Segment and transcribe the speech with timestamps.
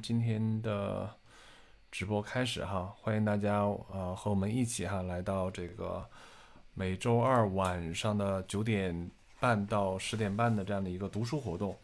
[0.00, 1.08] 今天的
[1.90, 3.58] 直播开始哈，欢迎大家
[3.92, 6.04] 啊和我们一起哈来到这个
[6.74, 11.76] 每周二晚上的九点半到十点半的这样的一个读书活动。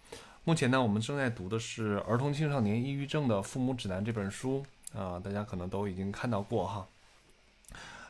[0.44, 4.64] 目前呢，我们正在读的是《儿童青少年抑郁症的父母指南》这本书
[4.94, 6.88] 啊，大家可能都已经看到过哈。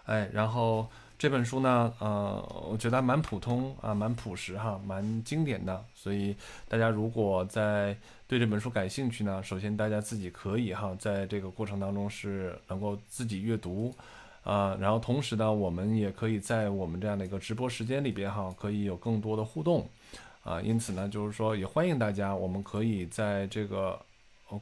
[0.04, 0.88] 哎，然后。
[1.19, 5.83] 这本书呢，呃，我觉得蛮普通啊，蛮朴实哈，蛮经典的。
[5.95, 6.37] 所以
[6.69, 7.96] 大家如果在
[8.29, 13.95] 对这本书感兴趣呢，首先大家自己可以哈，在这个过程当中是能够自己阅读，
[14.45, 19.88] 啊，然后同时呢，我们也可以在我们这样的一个直播时间里边哈，可以有更多的互动，
[20.45, 23.98] 啊，因此呢，就是说也欢迎大家，我们可以在这个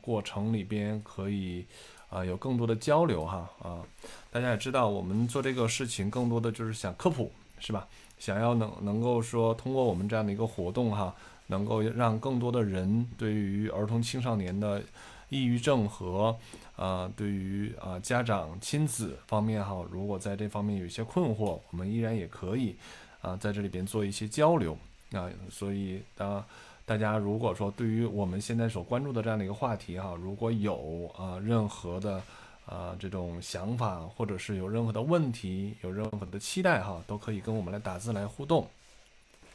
[0.01, 1.67] 过程里边可以。
[2.15, 3.83] 啊，有更多的交流哈啊！
[4.31, 7.89] 大家也知道，我们做这个事情更多的就是想科普，是吧？
[8.21, 11.13] 想要能能够说通过我们这样的一个活动哈，
[11.49, 14.81] 能够让更多的人对于儿童青少年的
[15.29, 16.37] 抑郁症和
[16.77, 22.77] 啊，对于啊家长亲子方面哈，如果在这方面有一些困惑，我们依然也可以
[23.23, 24.79] 啊在这里边做一些交流
[25.11, 25.29] 啊。
[25.51, 26.45] 所以当
[26.87, 32.23] 大家如果说对于我们现在所关注的这样的一个话题哈，如果有啊任何的
[32.67, 38.69] 啊这种想法，或者是有任何的问题，有任何的期待哈，都可以跟我们来打字来互动。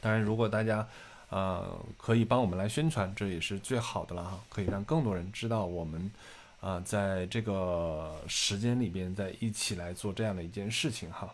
[0.00, 0.84] 当然，如果大家
[1.28, 6.10] 啊可以帮我们来宣传，这也是最好的了哈，可以让更多人知道我们
[6.60, 11.32] 啊在这个时间里边在一起来做这样的一件事情哈。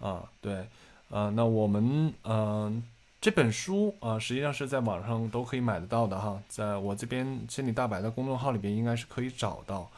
[0.00, 0.66] 啊，对，
[1.10, 2.82] 啊，那我们嗯。
[3.24, 9.90] 这本书啊，实际上是在网上都可以买得到的哈，在我这边千里大白的公众号里边应该是可以找到，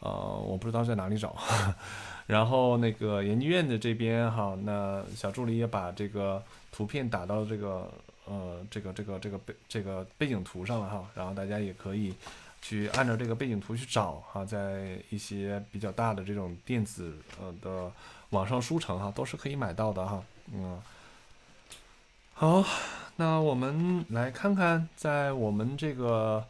[0.00, 0.10] 呃，
[0.46, 1.34] 我不知道在哪里找。
[2.28, 7.90] 然后那个研究院的这边哈，那小助理也把这个图片打到这个
[8.26, 12.14] 呃这个这个这个背这个背景图上了哈，然后大家也可以
[12.60, 17.90] 去按照这个背景图去找哈，在一些比较大的这种电子呃的
[18.28, 20.78] 网上书城哈，都是可以买到的哈，嗯。
[22.36, 22.64] 好，
[23.14, 26.44] 那我们来看看，在我们这个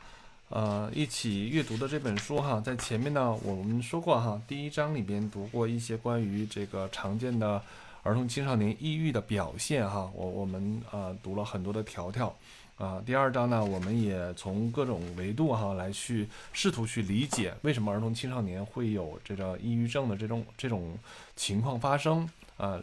[0.48, 7.60] 呃一起阅读的这本书哈，在前面呢，我们说过哈，第一章里边读过一些关于这个常见的
[8.02, 12.34] 儿童青少年抑郁的表现哈，我我们呃读了很多的条条
[12.78, 13.02] 啊。
[13.04, 20.96] 第二章呢，我们也从各种维度哈来去试图去理解为什么儿童青少年会有这个抑郁症的这种这种
[21.36, 22.82] 情况发生啊。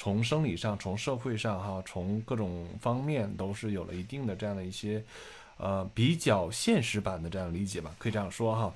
[0.00, 5.02] 从生理上，从社会上，哈，从各种方面都是有了一定的这样的一些，
[5.56, 8.72] 呃，比较现实版的这样理解吧，可以这样说哈。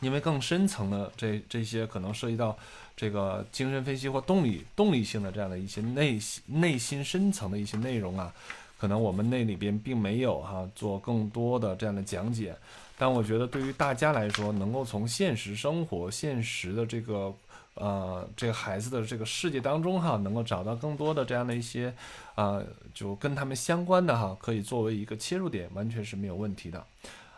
[0.00, 2.58] 因为更深层的这这些可能涉及到
[2.96, 8.34] 这个精神分析或动力动力性的这样的一些内心内心深层的一些内容啊，
[8.78, 12.52] 可能我们那里边并没有哈做更多的这样的讲解。
[12.98, 17.32] 但我觉得对于大家来说，能够从现实生活、现实的这个。
[17.74, 21.94] 呃，这个孩子的这个世界当中哈，能够找到更多的这样的一些，
[22.34, 22.62] 啊，
[22.92, 26.84] 就跟他们相关的哈，可以作为一个切入点，完全是没有问题的，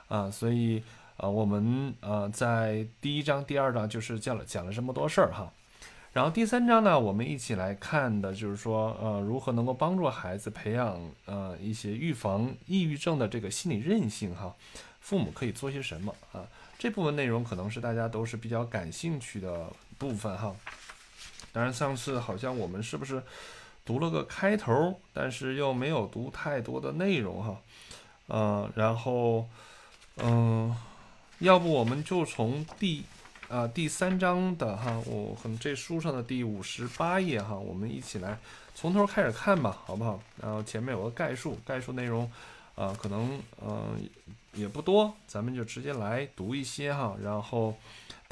[0.09, 0.83] 啊，所以
[1.19, 5.53] 呃，我们呃在第一章、第二章就是讲了讲了这么多事儿哈，
[6.13, 14.53] 然后第三章呢，我们一起来看的就是说，呃，如何能够帮助孩子培养呃一些预防抑郁症的这个心理韧性哈，
[14.99, 16.43] 父母可以做些什么啊？
[16.77, 19.71] 这部分内容可能是大家都是比较感兴趣的。
[19.99, 20.55] 部分哈，
[21.53, 23.23] 当然上次好像我们是不是
[23.85, 27.61] 读了个开头，但是又没有读太多的内容哈，
[28.29, 29.47] 嗯，然后
[30.17, 30.75] 嗯，
[31.39, 33.05] 要不我们就从第
[33.49, 38.39] 啊第三章的哈，我可能这书上的第五十八页哈，我们一起来
[38.75, 40.21] 从头开始看吧，好不好？
[40.41, 42.31] 然后前面有个概述，概述内容
[42.75, 44.09] 啊，可能嗯
[44.55, 47.75] 也不多，咱们就直接来读一些哈，然后。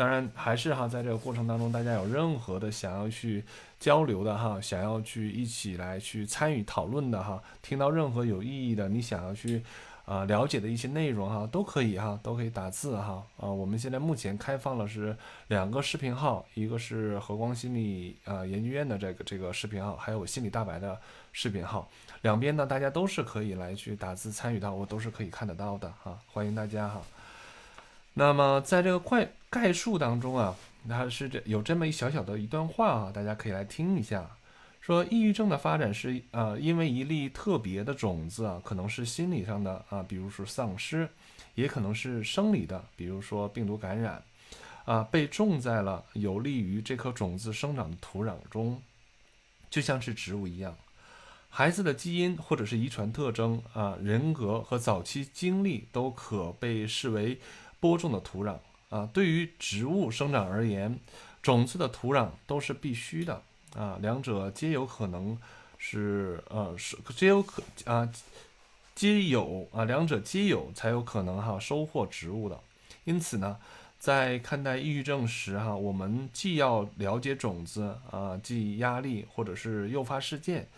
[0.03, 3.45] 当然，还是哈，在这个过程当中，大家有任何的想要去
[3.79, 9.63] 交流的哈，想要去一起来去参与讨论的哈，听到任何有意义的，你想要去
[10.05, 13.49] 啊了解的一些内容哈，都可以哈，都可以打字哈啊。
[13.49, 15.17] 我们现在目前开放了是
[15.47, 20.99] 两个视频号，一个是和光心理啊研究院的这个这个视频号，还有我心理大白的
[21.31, 21.89] 视频号，
[22.23, 27.01] 两边呢大家都是可以来去打字参与到，我都是可以看得到的哈，欢迎大家哈。
[28.15, 30.57] 那么在这个快概述当中啊，
[30.89, 34.27] 它是这有这么一小小的一段话啊，大家可以来听一下。
[34.81, 41.07] 说抑郁症的发展是啊，因为一粒特别的种子啊，可能是心理上的啊，比如说丧失，
[41.55, 44.25] 也可能是生理的，比如说病毒感染
[44.87, 48.81] 啊，被种在了有利于这颗种子生长的土壤中，
[49.69, 50.75] 就像是植物一样。
[51.51, 57.39] 孩子的基因或者是遗传特征啊，人格和早期经历都可被视为。
[57.83, 58.59] 播种的土壤
[58.93, 59.09] 啊。
[59.13, 61.01] 对于植物生长而言，
[61.43, 63.43] 种子的土壤都是必须的
[63.75, 65.37] 啊，两者皆有可能
[65.77, 68.09] 是呃是皆有可啊
[68.95, 72.61] 皆有啊两者皆有才有可能哈收获植物的。
[73.05, 73.57] 因此呢，
[73.99, 80.69] 在看待抑郁症时哈，我们既要了解种子啊，即压力或者是诱发事件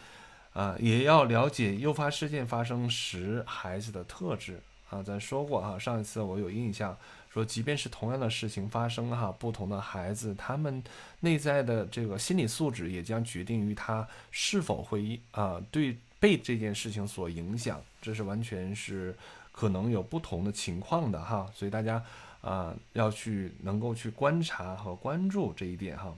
[0.54, 5.02] 啊，也要了解诱发事件发生时孩子的特质啊。
[5.02, 6.96] 咱说过哈，上一次我有印象。
[7.34, 10.80] 说，即便是同样的事情发生哈，不同的孩子，他们
[11.18, 19.12] 内在的这个心理素质也将决定于他是否会啊对被这件事情所影响，这是完全是
[19.50, 22.00] 可能有不同的情况的哈，所以大家
[22.40, 26.14] 啊要去能够去观察和关注这一点哈。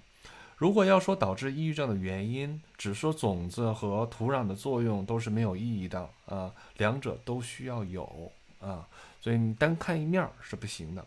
[0.58, 8.30] 如果要说导致抑郁症的原因，只说种子和土壤的作用都是没有意义的啊，两者都需要有
[8.60, 8.86] 啊。
[9.20, 11.04] 所以你单看一面是不行的。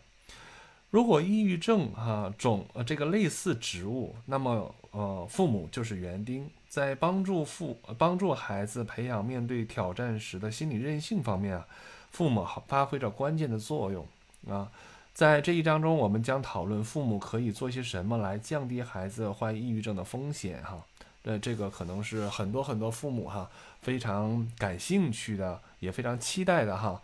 [0.90, 11.66] 如果抑郁症哈种呃这个类似植物，那么呃父母就是园丁，在帮助父帮助孩子培养面对挑战时的心理韧性方面啊，
[12.10, 14.04] 父母好发挥着关键的作用
[14.48, 14.70] 啊。
[15.14, 20.84] 在这一章中，我们将讨论父母可以做些什么来降低孩子患抑郁症的风险哈。
[21.22, 23.48] 呃，这个可能是很多很多父母哈
[23.80, 27.00] 非常感兴趣的，也非常期待的哈。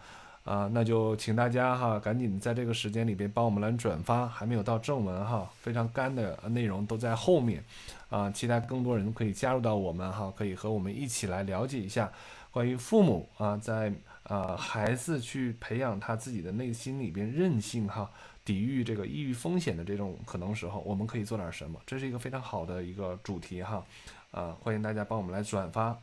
[0.47, 7.65] 啊，那就请大家哈，赶紧在这个时间里边帮我们来转发，还没有到正文哈，非常干的内容都在后面，
[8.09, 12.13] 啊，期待更多人可以加入到我们哈，可以和我们一起来了解一下
[12.53, 18.09] 关于父母啊，在啊孩子去培养他自己的内心里边韧性哈，
[18.45, 21.81] 抵御这个抑郁风险的这种可能时候，我们可以做点什么？
[21.85, 23.85] 这是一个非常好的一个主题哈，
[24.31, 25.99] 啊，欢迎大家帮我们来转发。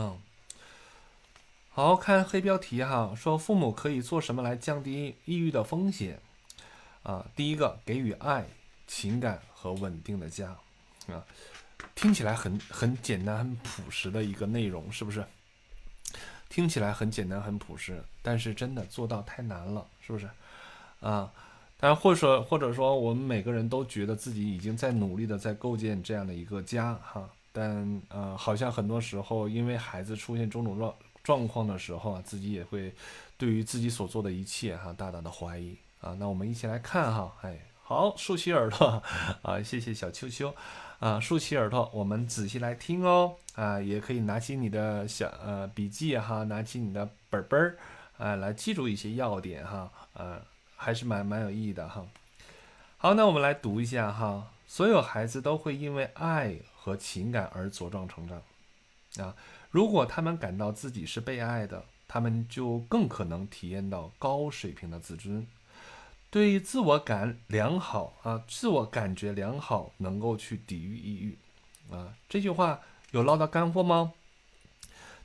[0.00, 0.16] 嗯，
[1.70, 6.20] 好看黑标题哈，说父母可以做什么来降低抑郁的风险？
[7.02, 8.46] 啊，第一个给予爱、
[8.86, 10.56] 情感和稳定的家，
[11.08, 11.26] 啊，
[11.96, 15.24] 听起来很很简单、很朴实的一个内容，是不是？
[16.48, 20.30] 听起来很简单、很朴实，但是真的做到太难了，是不是？
[21.00, 21.32] 啊，
[21.76, 27.28] 但，或者或者说，我们每个人都觉得自己已经在努力的在构建这样的一个家，哈。
[27.52, 32.94] 但呃，好像很多时候，因为孩子出现种种状状况的时候啊，自己也会
[33.36, 36.14] 对于自己所做的一切哈，大大的怀疑啊。
[36.18, 39.02] 那我们一起来看哈，哎，好，竖起耳朵
[39.42, 40.54] 啊，谢谢小秋秋
[41.00, 47.76] 啊，竖起耳朵，我们仔细来听哦啊，也可以拿起你的小呃笔记哈，拿起你的本本儿
[48.18, 50.40] 啊，来记住一些要点哈，呃，
[50.76, 52.06] 还是蛮蛮有意义的哈。
[52.98, 56.56] 好，那我们来读一下哈，所有孩子都会因为爱。
[56.88, 58.42] 和情感而茁壮成长，
[59.22, 59.36] 啊，
[59.70, 65.46] 如果他们感到自己是被爱的，他们就更可能体验到高水平的自尊，
[66.30, 71.38] 对自我感良好啊，自我感觉良好，能够去抵御抑郁，
[71.90, 72.80] 啊，这句话
[73.10, 74.14] 有唠到干货吗？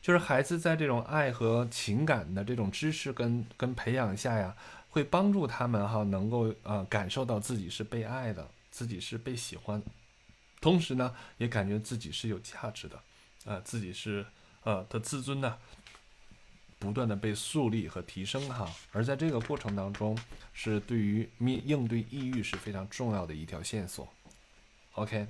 [0.01, 4.53] 就是孩子在这种爱和情感的这种知识跟跟培养下呀，
[4.89, 9.81] 会帮助他们哈，能够啊感受到自己是被爱的，自己是被喜欢。
[10.63, 12.97] 同时呢，也感觉自己是有价值的，
[13.43, 14.25] 啊，自己是
[14.63, 15.57] 呃的自尊呢，
[16.79, 18.73] 不断的被树立和提升哈。
[18.93, 20.17] 而在这个过程当中，
[20.53, 24.07] 是对于面应对抑郁是非常重要的一条线索。
[24.93, 25.27] OK，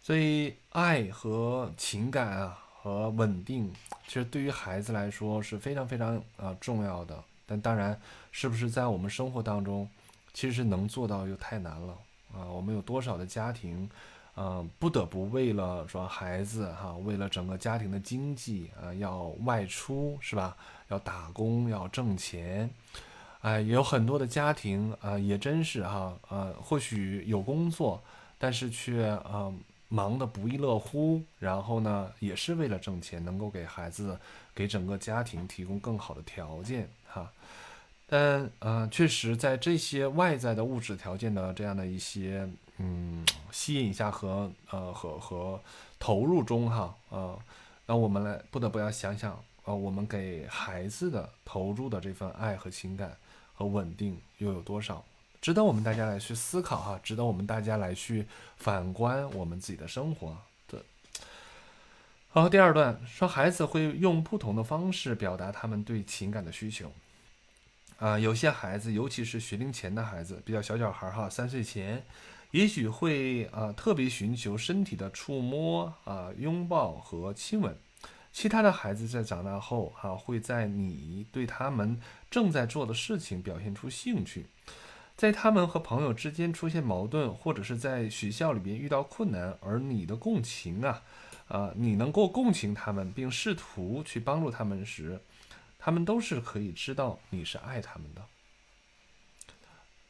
[0.00, 3.72] 所以爱和情感啊和稳定，
[4.06, 7.24] 其实对于孩子来说是非常非常啊重要的。
[7.46, 9.90] 但当然，是不是在我们生活当中，
[10.32, 11.98] 其实能做到又太难了
[12.32, 12.46] 啊？
[12.46, 13.90] 我们有多少的家庭？
[14.42, 20.56] 嗯，不得不为了说孩子哈，为了整个家庭的经济啊，要外出是吧？
[20.88, 22.70] 要打工，要挣钱。
[23.42, 28.02] 哎，有很多的家庭啊，也真是哈，呃，或许有工作，
[28.38, 29.52] 但是却啊
[29.88, 31.22] 忙得不亦乐乎。
[31.38, 34.18] 然后呢，也是为了挣钱，能够给孩子、
[34.54, 37.30] 给整个家庭提供更好的条件哈。
[38.06, 42.48] 但呃，确实在这些外在的物质条件的这样的一些。
[42.82, 45.60] 嗯，吸引一下和呃和和
[45.98, 47.36] 投入中哈啊，
[47.84, 53.14] 那我们来不得不要想想呃，我们给孩子的投入的这份爱和情感
[53.52, 55.04] 和稳定又有多少，
[55.42, 60.82] 值得我们大家来去思考哈，值得我们大家来去反观我们自己的生活的。
[62.30, 66.90] 好，第二段说孩子会用不同的方式表达他们对情感的需求
[67.98, 72.02] 啊，有些孩子，尤其是学龄前的孩子，比较小小孩哈，三岁前。
[72.52, 77.76] 也许会啊，特别寻求身体的触摸啊、拥抱和亲吻，
[78.32, 84.46] 其他的孩子在长大后，哈，会在你对他们正在做的事情表现出兴趣，
[85.16, 91.02] 在他们和朋友之间出现矛盾，或者是在学校里边遇到困难，而你的共情啊，
[91.46, 95.20] 啊，你能够共情他们，并试图去帮助他们时，
[95.78, 98.24] 他们都是可以知道你是爱他们的。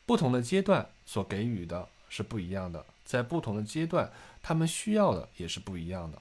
[0.06, 4.10] 不同的阶段所给予的是不一样的，在不同的阶段，
[4.42, 6.18] 他们需要的也是不一样的。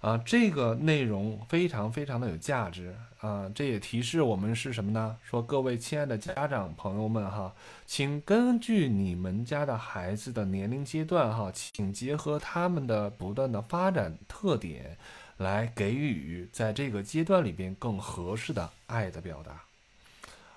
[0.00, 3.48] 啊，这个内容非常非常的有价值啊！
[3.54, 5.16] 这也提示我们是什么呢？
[5.22, 7.54] 说各位亲爱的家长朋友们哈，
[7.86, 14.98] 请根据你们家的孩子的年龄阶段哈，请结合他们的不断的发展特点，
[15.36, 19.62] 来给予在这个阶段里边更合适的爱的表达。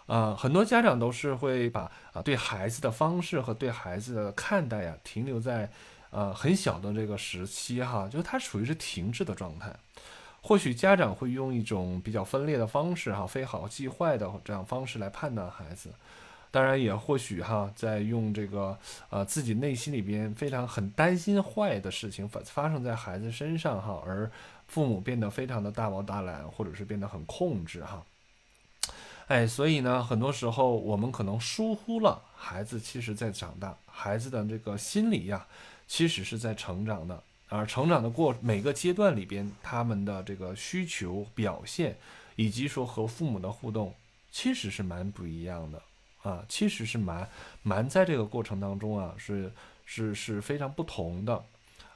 [0.07, 5.69] 啊，很多家长都是会把啊对孩子的方式和对孩子的看待呀停留在。
[6.11, 9.75] 呃，很小的这个时期哈，就是他属于是停滞的状态。
[10.41, 15.89] 或许家长会用一种比较分裂的方式哈，非好即坏的这样方式来判断孩子。
[16.51, 18.77] 当然，也或许哈，在用这个
[19.09, 24.31] 呃自己内心里边非常很担心坏的事情发发生在孩子身上哈，而
[24.67, 28.01] 父母变得非常的大包大揽，或者是变得很控制哈。
[29.27, 35.45] 哎，所以呢，很多时候我们可能疏忽了孩子，其实在长大，孩子的这个心理呀。
[35.87, 41.95] 其实是在成长的，而成长的过每个阶段里边，他们的这个需求表现，
[42.35, 43.93] 以及说和父母的互动，
[44.31, 45.79] 其实是蛮不一样的
[46.23, 47.29] 啊，其实是蛮
[47.61, 49.53] 蛮在这个过程当中啊，是
[49.85, 51.45] 是是非常不同的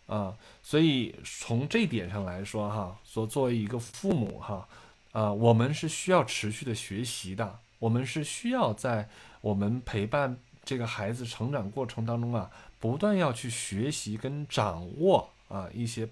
[0.05, 4.69] 啊，所以从这点上来说哈，说作为一个父母哈，
[5.11, 9.09] 啊，我们是需要持续的学习的，我们是需要在
[9.41, 12.49] 我们陪伴这个孩子成长过程当中啊。
[12.79, 16.07] 不断要去学习跟掌握啊一些，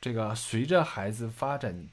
[0.00, 1.86] 这个随着孩子发展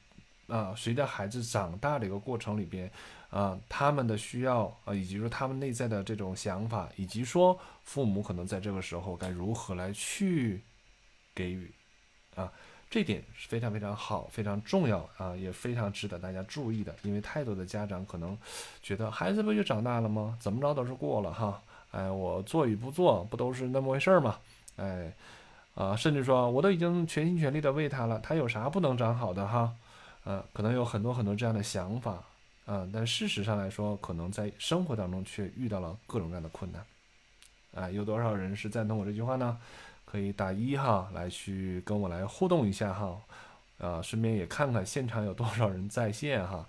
[0.48, 2.89] 啊，随着孩子长大的一个过程里边
[3.29, 10.62] 啊，他们的需要啊，以及说他们内在的这种想法，以及说父母可能在这个时候该如何来去
[11.36, 11.69] 给予，
[12.94, 16.96] 这点是非常非常好，非常重要啊，也非常值得大家注意的。
[17.02, 18.38] 因为太多的家长可能
[18.84, 20.38] 觉得孩子不就长大了吗？
[20.40, 21.60] 怎么着都是过了哈。
[21.90, 24.38] 哎，我做与不做不都是那么回事儿吗？
[24.76, 25.12] 哎，
[25.74, 29.74] 啊，甚至说我都已经全心全力的为他了，他有啥不能长好的哈？
[30.26, 32.24] 嗯，可能有很多很多这样的想法，
[32.68, 36.86] 啊，但事实上来说，可能在生活当中却遇到了各种各样的困难。
[37.74, 39.58] 啊，有多少人是赞同我这句话呢？
[40.13, 43.20] 可以打一哈，来去跟我来互动一下哈，
[43.79, 46.63] 啊，顺便也看看现场有多少人在线哈。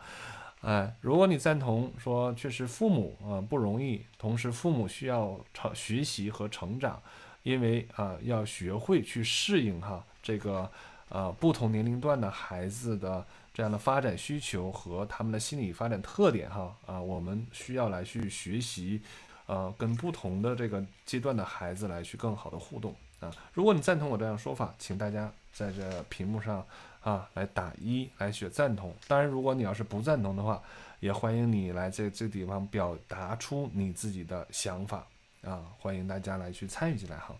[0.62, 6.98] 哎，如果你赞同说，确实父母啊不容易，同时父母需要成学习和成长，
[7.42, 10.70] 因为啊要学会去适应哈这个
[11.10, 19.02] 呃不同年龄段的孩子的这样的发展需求和他们的心理发展特点哈啊，我们需要来去学习，
[19.44, 23.34] 呃跟不同的这个阶段的孩子来去更好的互动啊。
[23.52, 26.64] 如果你赞同我这样说法，请大家在这屏幕上。
[27.04, 28.96] 啊，来打一来选赞同。
[29.06, 30.62] 当然，如果你要是不赞同的话，
[31.00, 35.06] 也欢迎你来这这地方表达出你自己的想法
[35.42, 35.66] 啊！
[35.78, 37.36] 欢迎大家来去参与进来哈。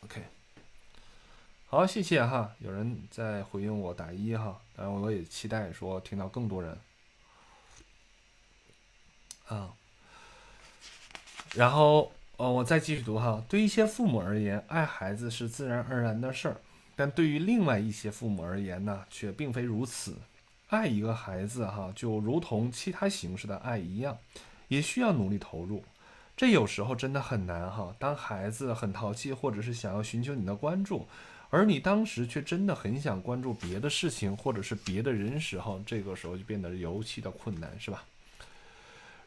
[0.00, 0.24] OK，
[1.68, 2.50] 好，谢谢哈。
[2.58, 6.76] 有人在回应我打一哈，当然我也期待说听到更多人
[9.46, 9.72] 啊。
[11.54, 13.44] 然后，哦，我再继续读哈。
[13.50, 16.56] 对一些父母而言，爱孩子是自然而然的事儿。
[16.96, 20.16] 但对于另外一些父母而言呢，却并非如此。
[20.68, 24.16] 爱一个孩子，哈，就如同其他形式的爱一样，
[24.68, 25.84] 也需要努力投入。
[26.34, 27.94] 这有时候真的很难，哈。
[27.98, 31.06] 当孩子很淘气，或者是想要寻求你的关注，
[31.50, 38.02] 而你当时却真的很想关注别的事情，或者是别的人时候，这个时候就变得尤其的困难，是吧？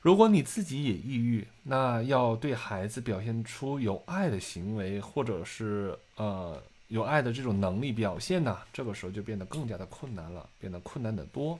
[0.03, 6.61] 如果你自己也抑郁，那要对孩子表现出有爱的行为，或者是呃。
[6.89, 11.59] 有爱的这种能力表现呢，这个时候就变得更加的困难了，变得困难的多。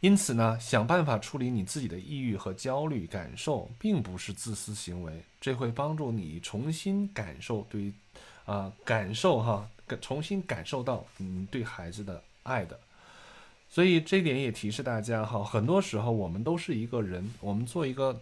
[0.00, 7.92] 因此呢，想办法处理你自己的抑郁和焦虑感受，并不是自私行为，这会帮助你重新感受对，
[8.44, 9.68] 啊，感受哈，
[10.00, 12.80] 重新感受到你对孩子的爱的。
[13.74, 18.16] 所以这点也提示大家哈，很多时候我们都是一个人，我们做一个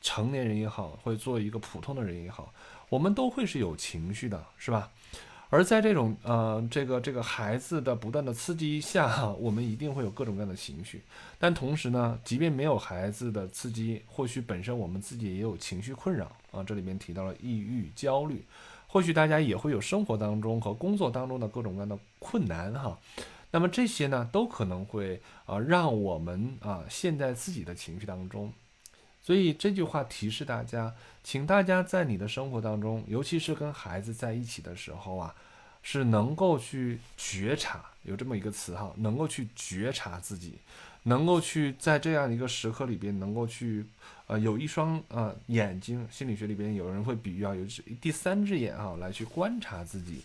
[0.00, 2.50] 成年人也好，或者做一个普通的人也好。
[2.88, 4.90] 我们都会是有情绪的，是吧？
[5.50, 11.02] 而在这种呃，这个这个孩子的不断的刺激下，我们一定会有各种各样的情绪。
[11.38, 16.64] 但同时呢，即便没有孩子的刺激，或许本身我们自己也有情绪困扰啊。
[16.64, 18.42] 这里面提到了抑郁、焦虑，
[18.86, 22.98] 或许大家也会有生活当中和工作当中的各种各样的困难哈。
[23.54, 28.52] 那么这些呢，都可能会啊，让我们啊陷在自己的情绪当中。
[29.22, 30.92] 所以这句话提示大家，
[31.22, 35.32] 请大家在你的生活当中，尤其是跟孩子在一起的时候啊，
[35.84, 40.58] 是能够去觉察，有这么一个词哈，能够去觉察自己，
[41.04, 43.86] 能够去在这样一个时刻里边，能够去
[44.26, 47.64] 呃有一双呃眼睛，心理学里边有人会比喻啊，有
[48.00, 50.22] 第三只眼啊，来去观察自己。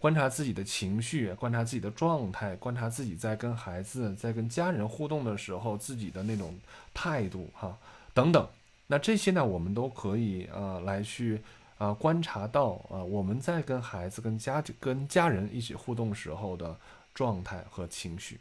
[0.00, 6.58] 观察自己的情绪，观察自己的状态，观察自己在跟孩子、在跟家人互动的时候自己的那种
[6.94, 7.76] 态度，哈，
[8.14, 8.48] 等等。
[8.86, 11.38] 那这些呢，我们都可以呃来去
[11.76, 16.74] 啊观察到啊我们在跟孩子、跟家、跟家人一起互动时候的
[17.12, 18.40] 状态和情绪，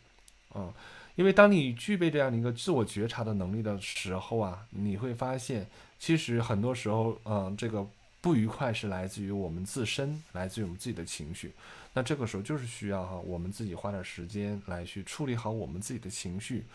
[0.54, 0.74] 啊，
[1.16, 5.68] 因为当你具备这样的一个自我觉察的能力的时候啊，你会发现，
[6.00, 7.86] 其实很多时候，嗯，这个。
[8.22, 11.54] 不愉快是来自于我们自身，来自于我们自己的情绪。
[11.94, 16.66] 那这个时候就是需要哈，我们自己花点时间来去处理好我们自己的情绪，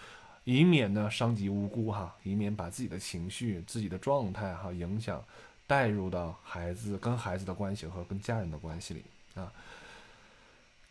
[0.45, 5.23] 以免呢伤及无辜哈，以免把自己的情绪、自己的状态哈影响
[5.67, 9.53] 带入到孩子跟孩子的关系和跟家人的关系里啊。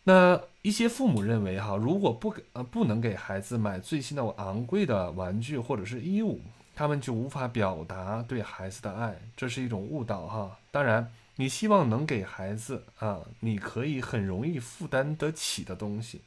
[0.04, 6.40] 那一些父母认为哈，如果不给呃不能给孩子买最新的昂贵的玩具或者是衣物。
[6.74, 10.58] 他们就无法表达对孩子的爱，这是一种误导哈。
[10.70, 16.20] 当然，你希望能给孩子啊，你可以很容易负担得起的东西，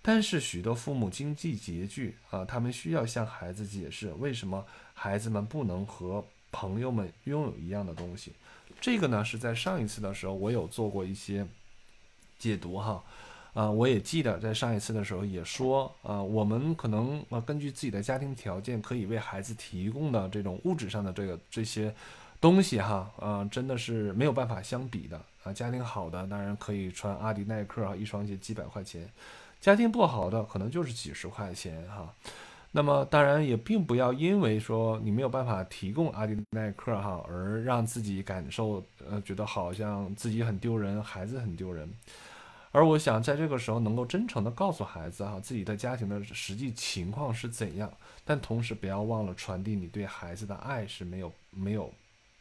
[0.00, 4.64] 但是许多父母经济拮据啊，他们需要向孩子解释为什么
[4.94, 8.32] 孩子们不能和朋友们拥有一样的东西。
[8.80, 11.46] 这个呢，是在上一次的时候我有做过一些
[12.38, 13.04] 解读哈。
[13.52, 21.92] 啊，我也记得在上一次的时候也说，啊，我们可能啊根据自己的家庭条件，可以为孩子提供的这种物质上的这个这些
[22.40, 25.52] 东西哈，啊，真的是没有办法相比的啊。
[25.52, 29.02] 家庭好的当然可以穿阿迪耐克啊，一双鞋几百块钱；
[29.60, 32.14] 家庭不好的可能就是几十块钱哈。
[32.72, 41.92] 那么当然也并不要因为说你没有办法提供阿迪耐克哈，而让自己感受呃觉得好像自己很丢人，孩子很丢人。
[42.72, 47.92] 而我想在这个时候能够真诚的告诉孩子哈，自己的家庭的实际情况是怎样，
[48.24, 51.92] 但同时不要忘了传递你对孩子的爱是没有没有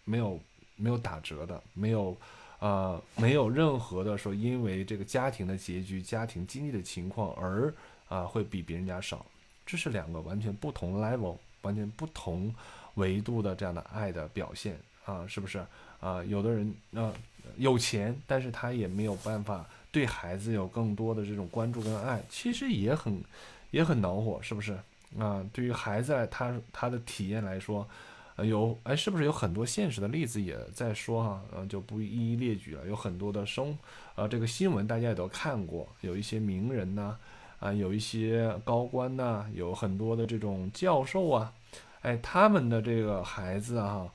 [0.05, 0.39] 没有
[0.75, 2.15] 没有打折的，没有
[2.59, 7.73] 呃没有任何的说因为这个家庭的结局、家庭经济的情况而
[8.07, 9.25] 啊会比别人家少，
[9.65, 12.53] 这是两个完全不同 level、完全不同
[12.93, 15.65] 维度的这样的爱的表现啊，是不是
[15.99, 16.23] 啊？
[16.25, 17.11] 有的人啊
[17.57, 19.67] 有钱，但是他也没有办法。
[19.91, 23.21] 对孩子有更多的这种关注跟爱，其实也很，
[23.71, 24.77] 也很恼火，是不是
[25.17, 25.43] 啊？
[25.51, 27.87] 对于孩子他他的体验来说，
[28.35, 31.41] 呃，有哎，是不是有很多现实的例子也在说哈？
[31.55, 32.85] 嗯，就不一一列举了。
[32.85, 33.77] 有很多的生，
[34.15, 37.15] 呃，这个新闻大家也都看过，有一些名人呐，
[37.59, 41.51] 啊，有一些高官呐，有很多的这种教授啊，
[42.01, 44.07] 哎，他们的这个孩子啊。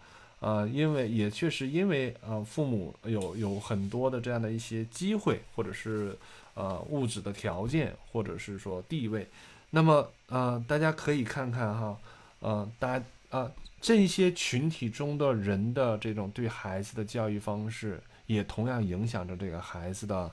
[0.44, 6.14] 呃，因为也确实因为呃，父母有有很多的这样的一些机会，或者是
[6.52, 9.26] 呃物质的条件，或者是说地位，
[9.70, 11.98] 那么呃，大家可以看看哈，
[12.40, 20.30] 呃，大家啊，这些群体中的人的这种对孩子的教育方式，也同样影响着这个孩子的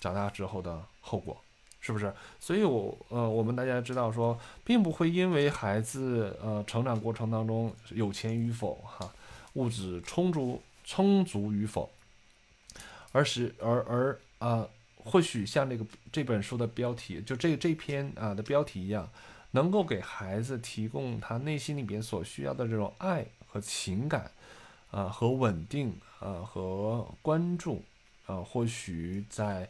[0.00, 1.40] 长大之后的后果。
[1.86, 2.12] 是不是？
[2.40, 9.08] 所以，我呃，我们大家知道说，并不会因为孩子呃成长过程当中有钱与否哈，
[9.52, 11.88] 物质充足充足与否，
[13.12, 19.08] 而是而而啊，或许像这个这本书的标题，就这这篇啊的标题一样，
[19.52, 24.28] 能够给孩子提供他内心里边所需要的这种爱和情感
[24.90, 27.84] 啊和稳定啊和关注
[28.26, 29.68] 啊，或许在。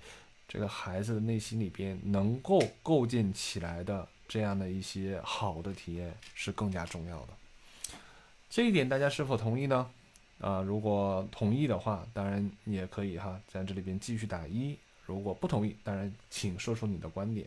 [0.48, 7.28] 这个孩子的内心里边能够构建起来的这样的一些好的体验是更加重要的。
[8.48, 9.90] 这一点大家是否同意呢？
[10.40, 17.46] 啊，如果同意的话，当然你也可以哈，在这里边继续打一；如果不同意，当然请说出你的观点。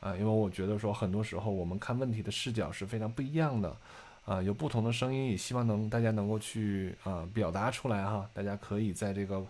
[0.00, 3.76] 啊，因为我觉得说很多时候我们看问题的视角是非常不一样的。
[4.24, 8.28] 啊，有不同的声音，也希望能大家能够去啊表达出来哈。
[8.32, 9.44] 大家可以在这个。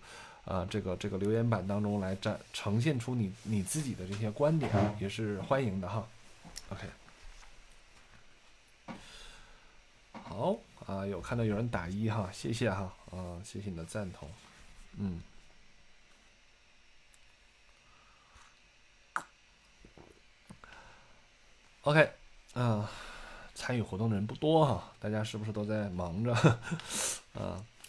[0.50, 4.68] 啊，这个这个留言板当中来展呈现出你你自己的这些观点，
[5.00, 6.04] 也是欢迎的哈。
[6.70, 6.88] OK，
[10.12, 14.28] 好啊，有看到有人打一哈，谢谢哈，啊，谢谢你的赞同，
[14.96, 15.22] 嗯。
[21.82, 22.12] OK，
[22.54, 22.90] 啊，
[23.54, 26.34] 参与活动的人不多哈，大家是不是都在忙着？
[27.34, 27.64] 啊。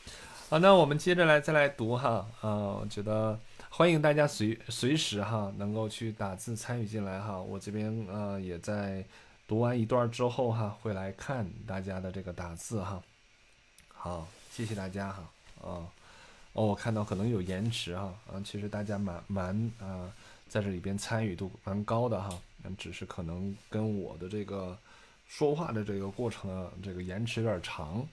[0.52, 9.02] 好，那我们接着来再来读哈啊，我觉得欢迎大家随随时哈能够去打字参与进来哈，我这边呃也在
[9.48, 13.02] 读完一段之后哈会来看大家的这个打字哈。
[13.94, 15.24] 好，谢谢大家哈
[15.62, 15.88] 啊
[16.52, 20.12] 哦，我看到可能有延迟哈啊，其实大家蛮蛮啊
[20.50, 22.30] 在这里边参与度蛮高的哈，
[22.78, 24.78] 只是可能跟我的这个
[25.30, 28.06] 说话的这个过程啊这个延迟有点长。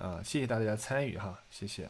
[0.00, 1.88] 啊，谢谢大家参与哈，谢谢。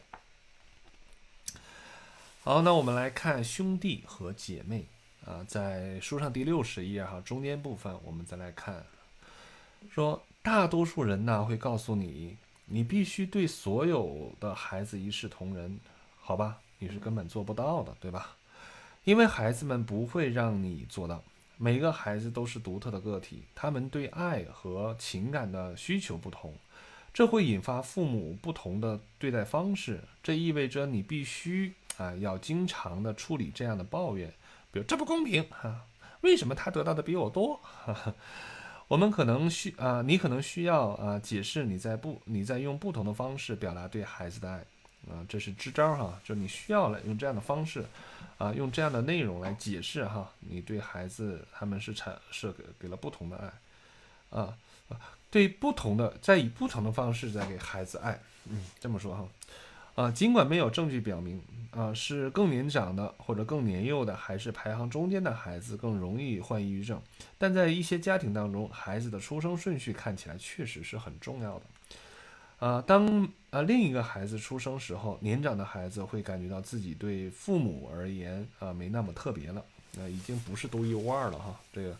[2.43, 4.85] 好，那我们来看兄弟和姐妹
[5.25, 8.85] 啊，在书上第六十页哈，中间部分我们再来看，
[9.91, 15.77] 说大多数人呢会告诉你，你必须对所有的孩子一视同仁，
[16.21, 16.59] 好吧？
[16.79, 18.37] 你是根本做不到的，对吧？
[19.03, 21.21] 因为孩子们不会让你做到，
[21.57, 26.53] 每个孩子都是独特的个体，他们对爱和情感的需求不同。
[27.17, 34.31] 这会引发父母不同的对待方式，这意味着你必须啊要经常的处理这样的抱怨，
[34.71, 35.87] 比如这不公平哈，
[36.21, 37.59] 为什么他得到的比我多？
[38.87, 44.57] 我们可能需啊，你可能需要啊解释你在不你在用不同的方式表达对孩子的爱
[45.11, 47.83] 啊，这是支招哈，就你需要来用这样的方式
[48.37, 54.55] 啊，用这样的内容来解释哈，你对孩子他们是产是给给了不同的爱啊。
[55.29, 67.01] 对不同的，在以不同的方式在给孩子爱，嗯，这么说哈，啊，尽管没有证据表明，啊，是更年长的或者更年幼的，还是排行中间的孩子更容易患抑郁症，
[67.37, 79.61] 但在一些家庭当中，孩子的出生顺序看起来确实是很重要的，啊，当啊另一个孩子出生时候，年长的孩子会感觉到自己对父母而言啊没那么特别了，
[79.95, 81.97] 那已经不是独一无二了哈，这个。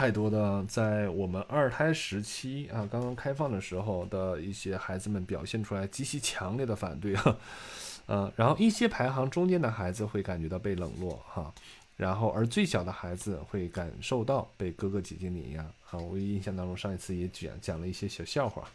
[0.00, 7.36] 太多的在我们二胎时期啊，刚刚开放的时候的一些孩子们表现出来极其强烈的反对哈，
[8.08, 11.52] 呃，然后一些排行中间的孩子会感觉到被冷落哈，
[11.98, 15.98] 然后而最小的孩子会感受到被哥哥姐姐碾压啊。
[15.98, 18.66] 我印象当中上一次也讲讲了一些小笑话，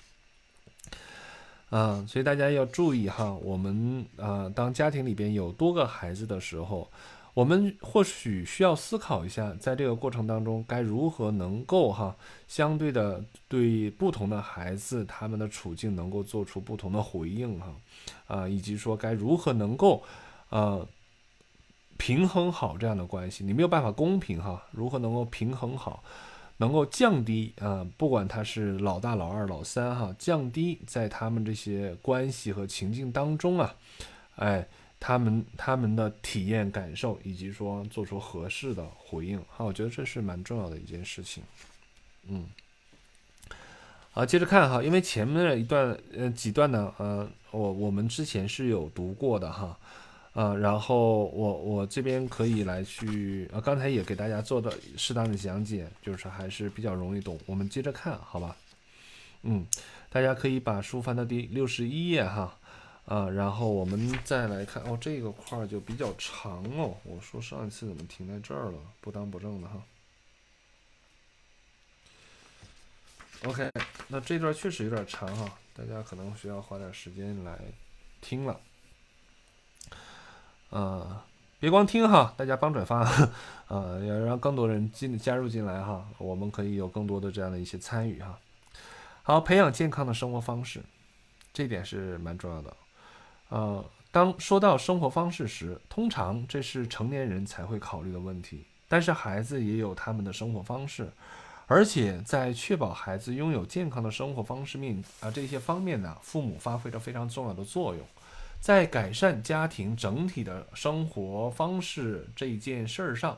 [1.71, 6.87] 啊，所以大家要注意哈，我们啊，当家庭里边有多个孩子的时候。
[7.35, 12.15] 我们或许需要思考一下，在这个过程当中该如何能够哈
[12.47, 17.75] 相对的对不同的孩子他们的处境能够做出不同的回应哈
[18.27, 20.01] 啊，以及说该如何能够
[20.49, 20.87] 呃
[21.97, 23.43] 平衡好这样的关系。
[23.43, 26.01] 你没有办法公平哈，如何能够平衡好，
[26.55, 33.75] 能够降低啊，不管他是老大、老二、老三哈，降低在他们这些关系和情境当中啊，
[34.37, 34.65] 哎。
[35.07, 41.43] 他们他们的体验感受，以及说做出合适的回应，好，我觉得这是蛮重要的一件事情。
[42.27, 42.47] 嗯，
[44.11, 49.77] 好，接着看哈，因为前面的一段呃几段呢，呃，我我们之前是有读过的哈，
[50.33, 57.37] 呃，然后我我这边可以来去，呃，刚才也给大家做的适当的讲解，就是还是比较容易懂。
[57.45, 58.57] 我们接着看好吧？
[59.43, 59.63] 嗯，
[60.09, 62.57] 大家可以把书翻到第六十一页哈。
[63.05, 66.97] 啊，然后我们再来看哦，这个块儿就比较长哦。
[67.03, 68.79] 我说上一次怎么停在这儿了？
[68.99, 69.79] 不当不正的哈。
[73.43, 73.69] OK，
[74.07, 77.59] 那这段确实有点长哈，大家可能需要花点时间来
[78.21, 78.59] 听了。
[80.71, 81.27] 啊，
[81.59, 88.39] 别光听哈，大家帮转发啊，要让更多人进加入进来哈，我们可以有更多的这样的一些参与哈。
[89.21, 90.81] 好，培养健康的生活方式，
[91.53, 92.75] 这点是蛮重要的。
[93.49, 98.65] 呃，当说到生活方式时，通常这是成年人才会考虑的问题。
[98.87, 101.11] 但是孩子也有他们的生活方式，
[101.65, 108.05] 而且在确保孩子拥有健康的生活方式面啊这些方面呢，父母发挥着非常重要的作用。
[108.61, 113.37] 在改善家庭整体的生活方式这件事儿上，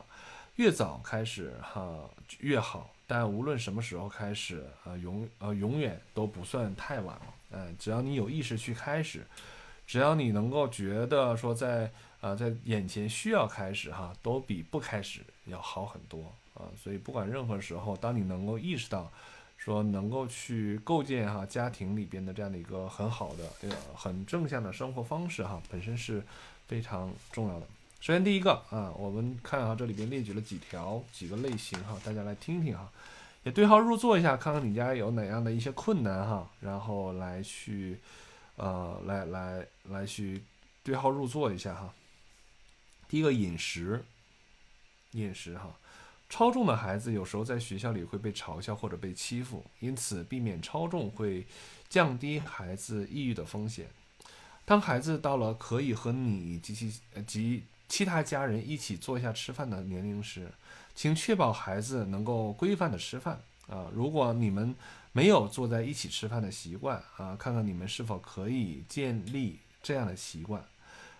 [0.56, 1.98] 越早开始哈
[2.40, 2.90] 越好。
[3.08, 7.34] 但无论什么时候开始，呃永呃永远都不算太晚了。
[7.52, 9.26] 嗯，只要你有意识去开始。
[9.88, 16.68] 只要你能够觉得说在啊在眼前需要开始哈，都比不开始要好很多啊。
[16.78, 19.10] 所以不管任何时候，当你能够意识到
[19.58, 26.22] 说能够去构建哈家庭里边的这样的一个很好的呃很正向的生活方式哈，本身是
[26.68, 27.66] 非常重要的。
[28.02, 32.92] 首先第一个啊，我们看哈这里边列举了几条几个类型哈，大家来听听哈，
[33.44, 37.98] 也对号入座一下，看看你家有哪样的一些困难哈，然后来去。
[38.58, 40.44] 呃，来来来去
[40.84, 41.94] 对号入座一下哈。
[43.08, 44.04] 第一个饮食，
[45.12, 45.74] 饮食哈，
[46.30, 51.46] 超重的孩子有时候在学校里会被嘲笑或者被欺负，因此避免超重会
[51.88, 53.88] 降低孩子抑郁的风险。
[54.66, 60.52] 当孩子到了可以和你及其及其他家人一起坐下吃饭的年龄时，
[60.94, 63.40] 请确保孩子能够规范的吃饭
[63.70, 63.88] 啊。
[63.94, 64.76] 如果你们
[65.18, 70.64] 没有坐在一起吃饭的习惯啊，看看你们是否可以建立这样的习惯，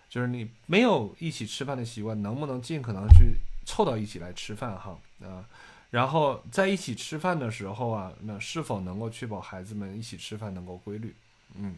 [0.08, 3.34] 就是你没有一起吃饭的习惯，能不能尽可能去
[3.66, 5.44] 凑到一起来吃饭哈啊？
[5.90, 11.12] 然后在一起吃饭的时候啊，那是否能够确保孩子们一起吃饭能够规律？
[11.56, 11.74] 嗯。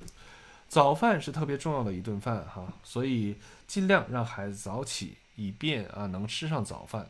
[0.68, 3.34] 早饭是特别重要的一顿饭哈，所以
[3.66, 7.08] 尽量让孩子早起，以便啊能吃上早饭。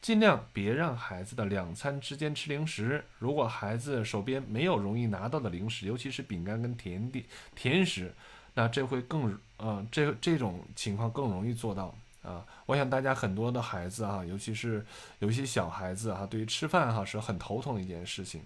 [0.00, 3.04] 尽量别让孩子的两餐之间吃零食。
[3.18, 8.14] 如果孩子手边没有容易拿到的零食，尤其是饼干跟甜点、甜食，
[8.54, 12.46] 那这会更呃这这种情况更容易做到啊。
[12.66, 14.84] 我想大家很多的孩子哈，尤其是
[15.18, 18.42] 有一些小孩子哈，对于吃饭哈是很头疼的一件事情。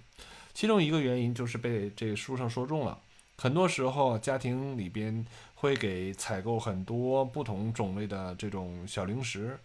[0.55, 2.99] 其中一个原因就是被这书上说中了。
[3.37, 9.59] 很多时候，家庭里边会给采购很多不同种类的这种小零食，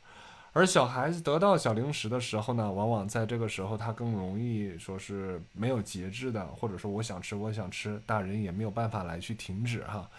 [0.56, 10.10] 而小孩子得到小零食的时候呢，往往在这个时候他更容易说是没有节制的，或者说我想吃，我想吃，大人也没有办法来去停止哈。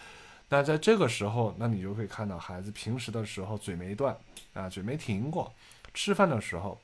[0.51, 4.15] 那在这个时候，那你就会看到孩子平时的时候嘴没断
[4.53, 5.51] 啊，嘴没停过，
[5.95, 6.79] 吃饭的时候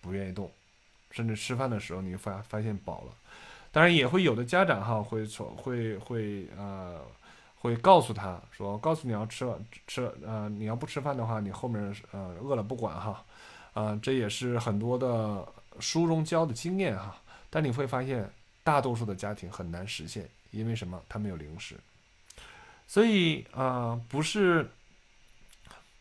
[0.00, 0.50] 不愿意动，
[1.12, 3.12] 甚至吃饭的时候你发发现饱了。
[3.70, 7.00] 当然也会有的家长哈会从会会呃
[7.60, 13.24] 会告诉他说，告诉你要吃了吃呃你要不吃饭的话，你后面呃饿了不管哈，
[13.72, 15.46] 啊这也是很多的
[15.78, 17.16] 书中教的经验哈。
[17.48, 18.28] 但你会发现
[18.64, 21.00] 大多数的家庭很难实现，因为什么？
[21.08, 21.76] 他没有零食，
[22.86, 24.68] 所以啊不是。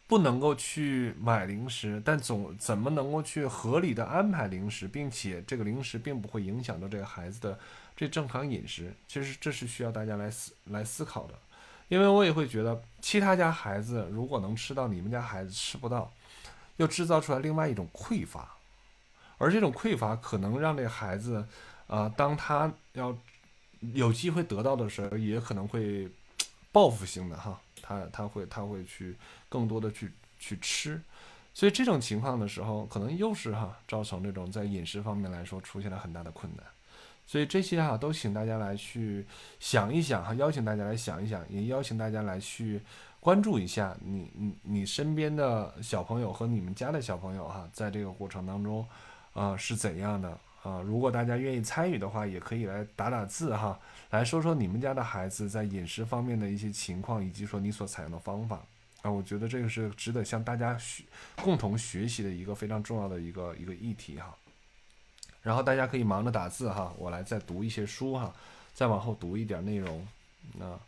[0.09, 7.59] 不能够去买零食，但总怎么能够去合理的安排零食，并且这个零食并不会影响到这个孩子的
[7.95, 8.91] 这正常饮食？
[9.07, 11.35] 其实这是需要大家来思来思考的，
[11.89, 16.09] 因为我也会觉得，其他家孩子如果能吃到，你们家孩子吃不到，
[16.77, 18.55] 又制造出来另外一种匮乏，
[19.37, 21.45] 而这种匮乏可能让这孩子，
[21.87, 23.13] 啊，当他要
[23.93, 26.07] 有机会得到的时候，也可能会
[26.71, 27.59] 报复性的哈。
[27.81, 31.01] 他他会他会去更多的去去吃，
[31.55, 36.63] 所以这种情况的时候，可能又是哈造成这种在饮食方面来说出现了很大的困难，
[37.29, 39.23] 所以这些哈都请大家来去
[39.59, 42.81] 想一想哈，邀请大家来想一想，也邀请大家来去
[43.19, 48.83] 关注一下你你你身边的小朋友和你们家的小朋友哈，在这个过程当中
[49.33, 50.27] 啊是怎样的
[50.63, 50.81] 啊？
[50.81, 53.79] 如果大家愿意参与的话，也可以来打打字哈。
[54.09, 58.59] 来说说你们家的孩子在饮食方面的一些情况，以及说你所采用的方法
[59.03, 61.03] 啊，我觉得这个是值得向大家学
[61.43, 64.35] 共同学习的一个非常重要的一个一个议题哈。
[65.41, 68.33] 然后大家可以忙着打字哈，我来再读一些书哈，
[68.73, 70.07] 再往后读一点内容。
[70.57, 70.79] 那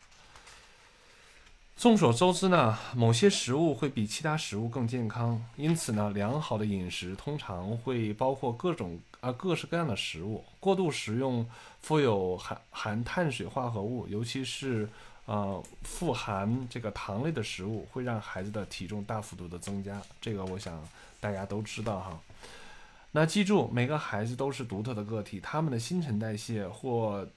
[1.78, 9.00] 众所周知呢，某些食物会比其他食物更健康，因此呢，良好的饮食通常会包括各种。
[9.22, 11.48] 啊，各式各样的食物，过度食用
[11.84, 14.90] 富有含含碳水化合物，尤其是
[15.28, 20.02] 呃富含这个糖类的食物，会让孩子的体重大幅度的增加。
[20.20, 20.84] 这个我想
[21.20, 22.20] 大家都知道哈。
[23.14, 27.28] 那记住，每个孩子都是独特的个体，他们的新陈代谢或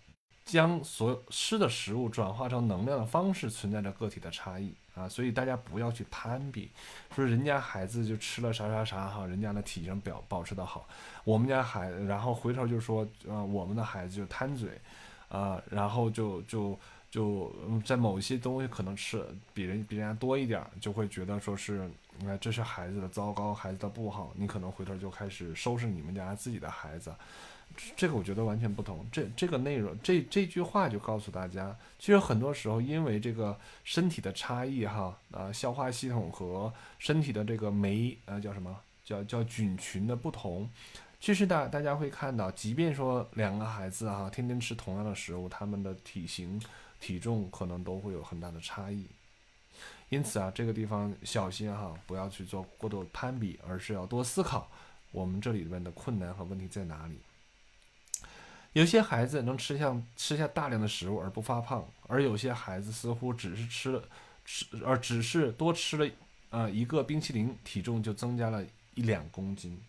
[0.44, 6.70] 将所吃的食物转化成能量的方式存在着个体的差异啊，所以大家不要去攀比，
[7.16, 10.86] 说人家孩子就吃了啥啥啥哈，人家的体型表保持的好，
[11.24, 14.80] 我们家孩，然后回头就说，呃，我们的孩子就贪嘴，
[15.28, 16.78] 啊，然后就就
[17.10, 17.52] 就
[17.84, 27.12] 在某些东西可能吃比人比人家多一点，就会觉得说是，你看这是孩子的糟糕，孩子的不好，你可能回头就开始收拾你们家自己的孩子。
[27.96, 29.04] 这个我觉得完全不同。
[29.10, 38.76] 这这个内容，这这句话就告诉大家，其实很多时候因为这个身体的差异，哈，啊，消化系统和身体的这个酶，呃，叫什么？
[39.04, 40.70] 叫叫菌群的不同。
[41.18, 46.60] 其实大大家会看到，即便说两个孩子哈，天天吃同样的食物，他们的体型、
[47.00, 49.06] 体重可能都会有很大的差异。
[50.08, 54.70] 因此啊，这个地方小心哈，不要去做过多攀比，而是要多思考
[55.10, 57.18] 我们这里面的困难和问题在哪里。
[58.72, 64.02] 有些孩子能吃下吃下大量的食物而不发胖，而有些孩子似乎只是吃了
[64.44, 66.10] 吃，而只是多吃了
[66.50, 68.64] 啊一个冰淇淋，体重就增加了
[68.94, 69.80] 一两公斤。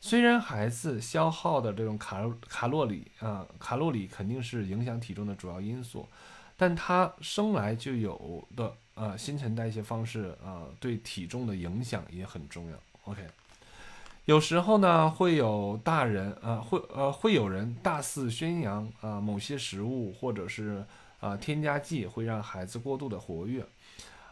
[0.00, 6.06] 虽然孩子消耗的这种卡卡路里啊卡路里肯定是影响体重的主要因素，
[6.56, 12.76] 但他生来就有的啊新陈代谢方式啊对体重的影响也很重要。
[13.04, 13.26] OK。
[14.26, 20.82] 有时候呢，会有大人啊，会呃会有人大肆宣扬啊某些食物或者是
[21.20, 23.62] 啊，添加剂会让孩子过度的活跃，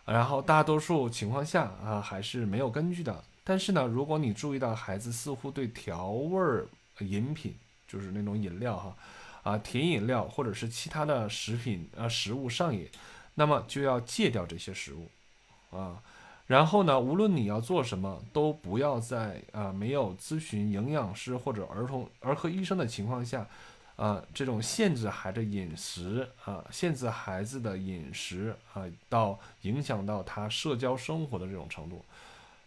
[0.07, 3.23] 然后大多数情况下啊还是没有根据的。
[3.45, 6.67] 但是呢，如果你注意到孩子似乎对调味儿
[7.01, 7.55] 饮品，
[7.87, 8.97] 就是那种饮料哈，
[9.43, 12.89] 啊甜饮料或者是其他的食品啊食物上瘾，
[13.35, 15.09] 那么就要戒掉这些食物，
[15.77, 16.03] 啊，
[16.47, 23.47] 然后呢，无论你要做什么，都不要在啊没有咨询营养师或者儿童儿科医生的情况下。
[23.95, 32.03] 啊，这种限制孩子饮食啊，限制孩子的饮食啊，到影响到他社交生活的这种程度，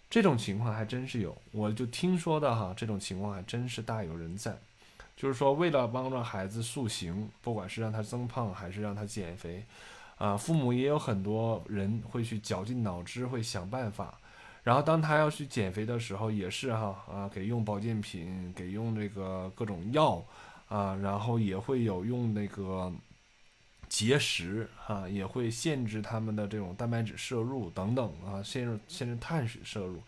[0.07, 4.55] 这种情况还真是有，我就听说的哈，这种情况还真是大有人在。
[5.17, 9.63] 就是说，为了帮助孩子塑形，不管是让他增胖还是让他减肥，
[10.17, 14.19] 啊，父母也有很多人会去绞尽脑汁，会想办法。
[14.63, 20.25] 然后当他要去减肥的时候，也是哈啊，给用保健品，给用这个各种药。
[20.67, 22.91] 啊，然后也会有用那个
[23.87, 30.01] 节食哈，也会限制他们的这种蛋白质摄入等等啊，限制限制碳水摄入。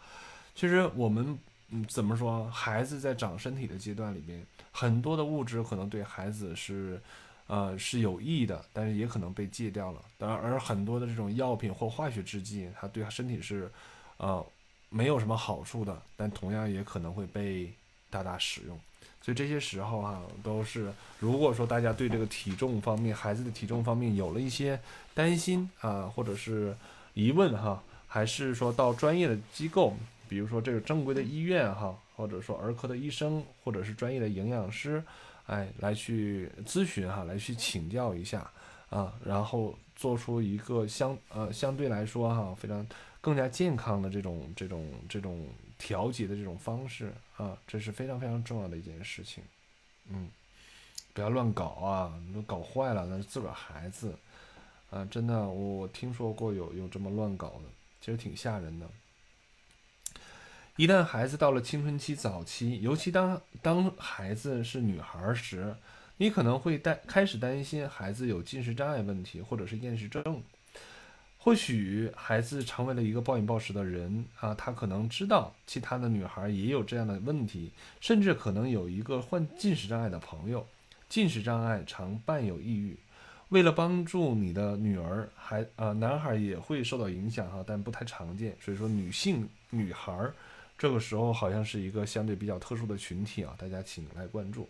[0.56, 1.38] 其实我们
[1.70, 7.00] 嗯怎么说，孩子在长身体的阶段里面，很多的物质可能对孩子是
[7.48, 10.02] 呃是有益的，但是也可能被戒掉了。
[10.18, 13.72] 当然，而很多的这种药品或化学制剂，它对身体是
[14.18, 14.46] 呃
[14.90, 17.72] 没有什么好处的，但同样也可能会被
[18.10, 18.80] 大大使用。
[19.22, 24.80] 所以这些时候哈，都是如果说大家对这个体重方面、孩子的体重方面有了一些
[25.14, 26.74] 担心啊，或者是
[27.14, 29.94] 疑问哈，还是说到专业的机构，
[30.30, 35.04] 比如说这个正规的医院哈，或者说儿科的医生，或者是专业的营养师，
[35.48, 38.50] 哎，来去咨询哈，来去请教一下
[38.90, 42.86] 啊，然后做出一个相呃相对来说哈非常
[43.20, 45.46] 更加健康的这种这种这种。
[45.80, 49.44] 调节的这种方式啊，这是非常非常重要的一件事情，
[50.10, 50.28] 嗯，
[51.14, 54.18] 不要乱搞啊，都搞坏了那是自个儿孩子，
[54.90, 57.70] 啊，真的，我听说过有有这么乱搞的，
[58.02, 58.90] 其实挺吓人的。
[60.78, 65.76] 一旦孩子到了青春期早期，尤其当当孩子是女孩时，
[66.18, 70.44] 你可能会担开始担心孩子有进食障碍问题，或者是厌食症。
[71.40, 80.68] 或许孩子成为了一个暴饮暴食的人啊，他可能知道其他的女孩也有这样的问题，甚至可能有一个患进食障碍的朋友。
[81.10, 82.96] 进食障碍常伴有抑郁。
[83.50, 88.56] 为了帮助你的女儿，还呃男孩也会受到影响哈，但不太常见。
[88.62, 90.14] 所以说女性女孩
[90.78, 94.68] 这个时候好像是一个相对比较特殊的群体啊，大家请来关注。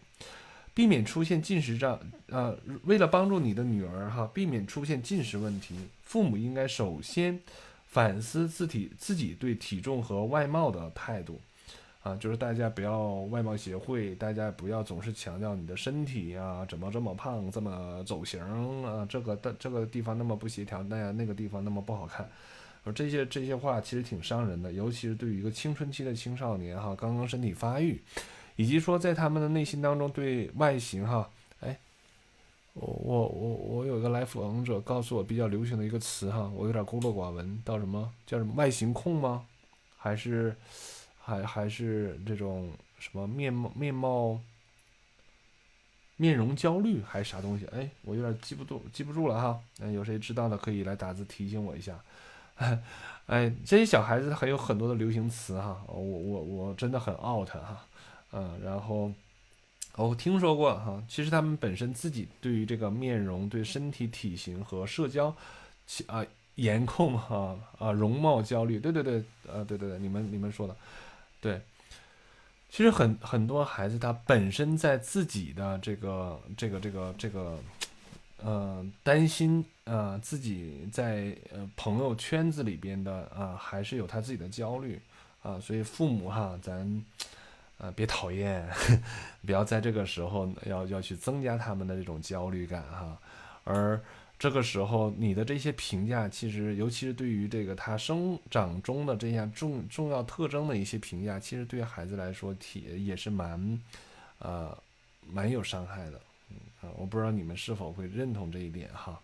[0.73, 7.39] 避免出现进食障，呃，为了帮助你的女儿哈，避免出现进食问题，父母应该首先
[7.87, 11.41] 反思自体自己对体重和外貌的态度，
[12.03, 18.39] 啊，就是大家不要外貌协会，大家不要总是强调你的身体啊，怎么这么胖，这么走形
[18.85, 22.29] 啊，这个的这个地方那么不协调，那样那个地方那么不好看，
[22.91, 28.01] 这些这些话其实挺伤人的，尤其是对于一个青春期的青少年哈，刚刚身体发育。
[28.59, 31.77] 以及说，在他们的内心当中，对外形哈，哎，
[32.73, 39.45] 我我我我有个来访者告诉我比较流行的一个词哈，我有点孤陋寡闻，到什么叫什么外形控吗？
[39.95, 40.55] 还是
[41.19, 44.39] 还还是这种什么面貌面貌
[46.15, 47.67] 面容焦虑还是啥东西？
[47.67, 49.59] 哎，我有点记不住记不住了哈。
[49.81, 51.99] 嗯，有谁知道的可以来打字提醒我一下。
[53.27, 57.85] 哎，这些小孩子还有很多的流行词哈，我我我真的很 out 哈。
[58.31, 59.11] 嗯，然后
[59.95, 65.35] 我听说过哈，其实他们本身自己对于这个面容、对身体体型和社交，
[66.07, 70.75] 啊颜控哈啊容貌焦虑，对对对，呃对对对，你们你们说的，
[71.39, 71.61] 对，
[72.69, 77.57] 其实很很多孩子他本身在自己的这个这个这个这个，
[78.43, 85.01] 呃担心呃自己在呃朋友圈子里边的啊还是有他自己的焦虑
[85.41, 87.03] 啊，所以父母哈咱。
[87.79, 88.67] 啊，别讨厌，
[89.45, 93.15] 不要在这个时候要要去增加他们的这种焦虑感哈。
[93.65, 94.01] 而
[94.39, 103.79] 这个时候，你的这些评价，其实尤其是对于这个他生长中的这样重重要特征的一些评价，其实对于孩子来说，体也是蛮，
[104.39, 104.75] 呃，
[105.31, 106.19] 蛮有伤害的。
[106.81, 109.19] 啊，我不知道你们是否会认同这一点哈。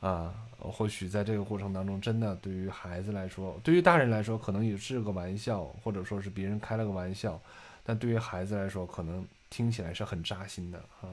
[0.00, 7.40] 啊，或许在这个过程当中，真的对于孩子来说，对于大人来说，可能也是个玩笑，或者说是别人开了个玩笑。
[7.82, 11.08] 但对于孩子来说，可能听起来是很扎心的哈。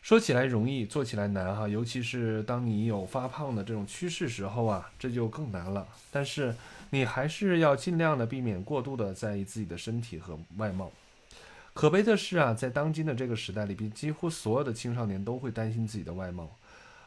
[0.00, 1.68] 说起来容易，做起来难哈。
[1.68, 5.86] 尤其是当你有发胖的这种趋势时候啊，这就更难了。
[6.10, 6.56] 但是
[6.88, 10.90] 你还是要尽量的避免过度的在意自己的身体和外貌。
[11.72, 16.50] 可悲的是啊，在当今的这个时代里边，几乎所有的青少年都会担心自己的外貌。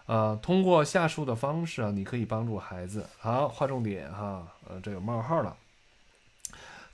[0.05, 3.07] 啊，通过下述的方式啊，你可以帮助孩子。
[3.19, 5.55] 好，划重点哈，呃，这有冒号了。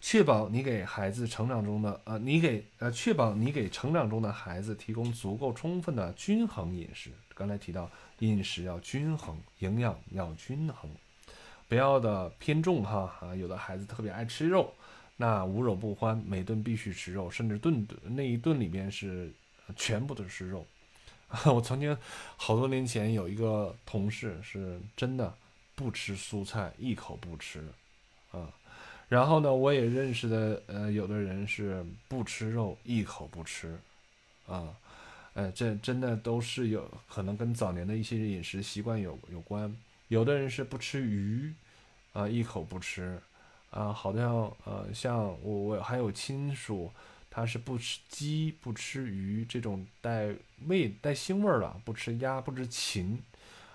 [0.01, 7.11] 确保你给孩子成长中的呃，你给呃，确保你给成长中的孩子提供足够充分的均衡饮食。
[7.33, 7.89] 刚才提到
[8.19, 10.89] 饮食要均衡，营养要均衡，
[11.67, 13.35] 不要的偏重哈啊。
[13.35, 14.73] 有的孩子特别爱吃肉，
[15.21, 19.29] 那无肉不欢，每顿必须吃肉，甚至顿顿那一顿里边是
[19.75, 20.65] 全部都是肉。
[21.53, 21.95] 我曾经
[22.37, 25.35] 好多年前有一个同事是真的
[25.75, 27.67] 不吃蔬菜，一口不吃
[28.31, 28.49] 啊。
[29.09, 33.77] 然后呢，我也认识的呃，有的人是不吃肉，一口不吃
[34.47, 34.73] 啊。
[35.33, 39.75] 呃，这真的都是有可能跟早年的一些饮食习惯有有关。
[40.07, 41.53] 有的人是不吃鱼
[42.13, 43.21] 啊，一口不吃
[43.71, 43.93] 啊。
[43.93, 46.91] 好像呃，像我我还有亲属。
[47.31, 50.33] 他是不吃鸡、不吃鱼这种带
[50.65, 53.21] 味、带腥味儿的，不吃鸭、不吃禽，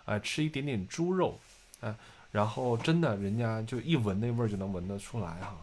[0.05, 1.39] 啊，吃一点点猪肉，
[1.81, 1.97] 啊，
[2.33, 5.57] 然后真的人家就一闻那味儿就能闻得出来哈。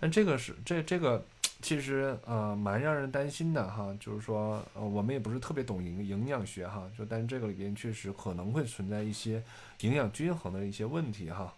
[0.00, 1.24] 那这个是这这个
[1.62, 9.42] 其实呃蛮让人担心的哈，就是说呃我们也不是特别懂营营养学哈，就但是这个里边确实可能会存在一些
[9.80, 11.52] 营养均衡的一些问题哈。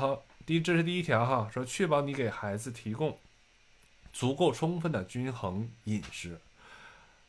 [0.00, 3.18] 好，第这是第一条哈，说确保你给孩子提供。
[4.14, 6.40] 足够充分的均衡饮食，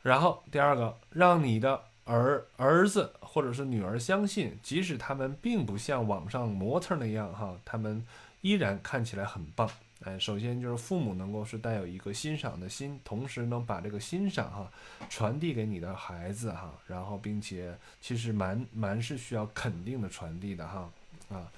[0.01, 8.03] 然后第二个，让你的儿儿子或者是女儿相信，即使他们并不像网上模特那样哈，他们
[8.39, 9.69] 依然看起来很棒。
[10.05, 14.71] 哎，首先就是父母能够是带有一个欣赏的心，同时能把这个欣赏哈
[15.09, 20.89] 传递给你的孩子哈，然后并且其实蛮蛮是需要肯定的传递的哈
[21.29, 21.51] 啊，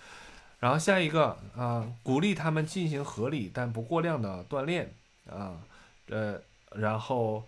[0.64, 4.94] 然后下一个啊，鼓励他们进行合理但不过量的锻炼。
[5.30, 5.60] 啊，
[6.08, 6.40] 呃，
[6.74, 7.44] 然后，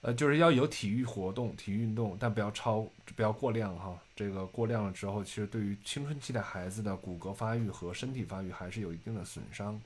[0.00, 2.86] 呃，就是要有体育活动、体育运动，但不要超，
[3.16, 3.98] 不要过量哈。
[4.14, 9.80] 这个过量了之后，其实对于青春期的孩子的骨骼发育和身体发育还是有一定的损伤。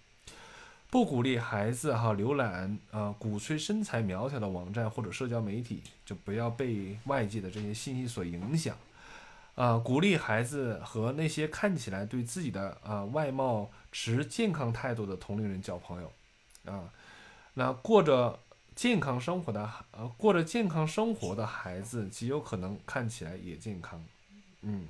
[0.90, 8.76] 不鼓励孩子哈浏览啊鼓吹身材苗条的网站或者社交媒体，就不要被外界的这些信息所影响。
[9.56, 16.12] 啊，鼓励孩子和那些看起来对自己的啊外貌持健康态度的同龄人交朋友，
[16.66, 16.92] 啊。
[17.54, 18.38] 那过着
[18.74, 24.04] 健康生活的呃，过着健康生活的孩子极有可能看起来也健康，
[24.60, 24.86] 嗯。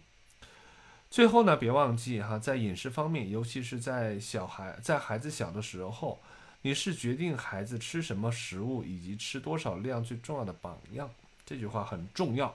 [1.09, 6.19] 最后呢，别忘记哈，在饮食方面，尤其是在小孩在孩子小的时候，
[6.63, 11.09] 你是决定孩子吃什么食物以及吃多少量最重要的榜样。
[11.47, 12.53] 这句话很重要，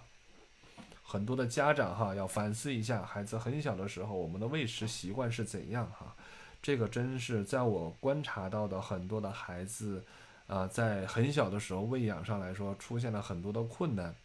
[1.11, 6.15] 很多的家长哈要反思一下，孩子很小的时候，我们的喂食习惯是怎样哈。
[6.61, 10.01] 这个真是在我观察到的很多的孩子，
[10.47, 14.15] 啊，在很小的时候喂养上来说出现了很多的困难，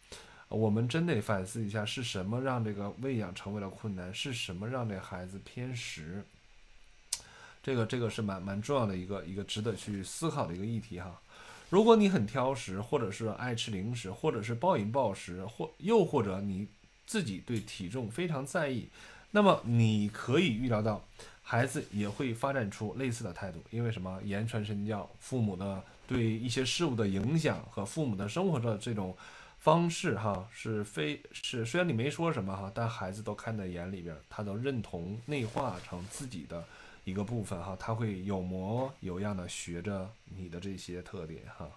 [0.47, 6.23] 我们真得反思一下是什么让这个喂养成为了困难，是什么让这孩子偏食？
[7.61, 11.19] 这个这个是蛮蛮重要的一个一个值得去思考的一个议题哈。
[11.69, 16.65] 如果你很挑食，或者是爱吃零食，或者是暴饮暴食，或又或者你
[17.07, 18.87] 自己对体重非常在意，
[19.31, 21.03] 那么你可以预料到。
[21.41, 24.19] 孩子也会发展出类似的态度，因为什么？
[24.21, 29.15] 言传身教，父母的对一些事物的影响和父母的生活的这种
[29.57, 36.61] 方式，哈，是非是虽然你没说什么哈，但孩子都看在眼里边，他都认同内化成自己的
[37.05, 41.69] 一个部分哈，他会有模有样的学着你的这些特点哈。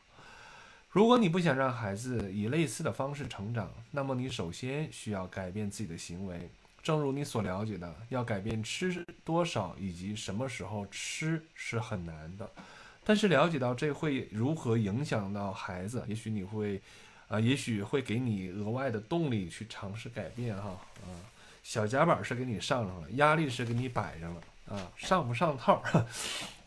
[0.90, 6.50] 如果你不想让孩子以类似的方式成长，那么你首先需要改变自己的行为。
[6.82, 12.50] 正如你所了解的，要改变吃多少以及什么时候吃是很难的，
[13.04, 16.82] 但是了解到这会如何影响到孩子，也许你会，
[17.28, 20.70] 啊，也许会给你额外的动力去尝试改变哈，
[21.04, 21.06] 啊，
[21.62, 24.40] 小夹板是给你上上了，压力是给你摆上了，
[24.70, 25.82] 啊，上不上套，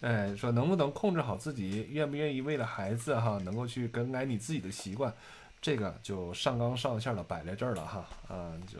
[0.01, 5.11] 哎，说能不能控制好自己，愿不愿意为了孩子哈，能够去更改你自己的习惯，
[5.59, 8.79] 这个就上纲上线的摆在这儿了哈，啊，就。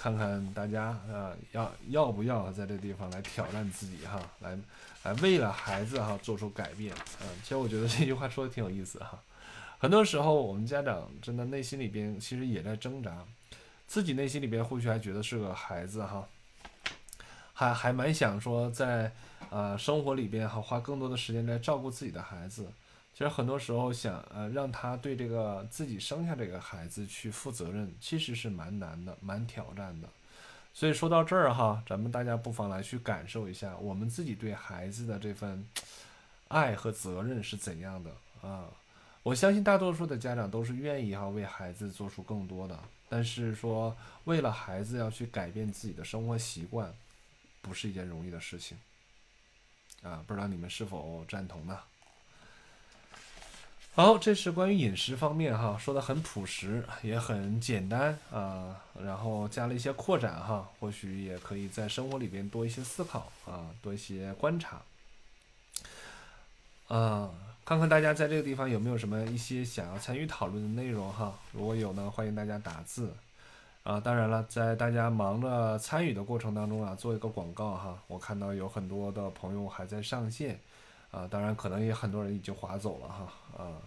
[0.00, 4.56] 看看大家啊，要要不要在这地方来挑战自己哈，来
[5.02, 6.94] 来为了孩子哈做出改变。
[7.20, 9.20] 嗯，其实我觉得这句话说的挺有意思哈。
[9.76, 13.24] 很多时候我们家长真的内心里边其实也在挣扎，
[13.88, 16.24] 自己内心里边或许还觉得是个孩子哈，
[17.58, 19.10] 还还蛮想说在
[19.50, 22.64] 呃生活里边哈花更多的时间来照顾自己的孩子。
[23.12, 30.08] 其实很多时候想呃让他对这个自己生下这个孩子去负责任，其实是蛮难的，蛮挑战的。
[30.72, 35.66] 所以说到这儿哈，咱们大家不妨来去感受一下，我们自己对孩子的这份
[36.46, 38.12] 爱和责任是怎样的
[38.48, 38.66] 啊？
[39.24, 42.78] 我相信大多数的家长都是愿意哈为孩子做出更多的，
[43.08, 43.96] 但是说
[44.26, 46.94] 为了孩子要去改变自己的生活习惯，
[47.68, 48.78] 不是一件容易的事情。
[50.02, 51.78] 啊，不知道你们是否赞同呢？
[53.94, 64.80] 好，这是关于饮食方面哈，说的很朴实，也很简单啊，然后加了一些扩展哈，或许也可以在生活里边多一些思考啊，多一些观察。
[66.86, 67.28] 啊，
[67.64, 73.12] 看看大家在这个地方有没有什么一些想要参与讨论的内容哈，如果有呢，欢迎大家打字。
[73.88, 77.98] 啊，当然了，在大家忙着参与的过程当中啊，做一个广告哈。
[78.06, 80.60] 我看到有很多的朋友还在上线，
[81.10, 83.80] 啊，当然可能也很多人已经划走了哈，啊，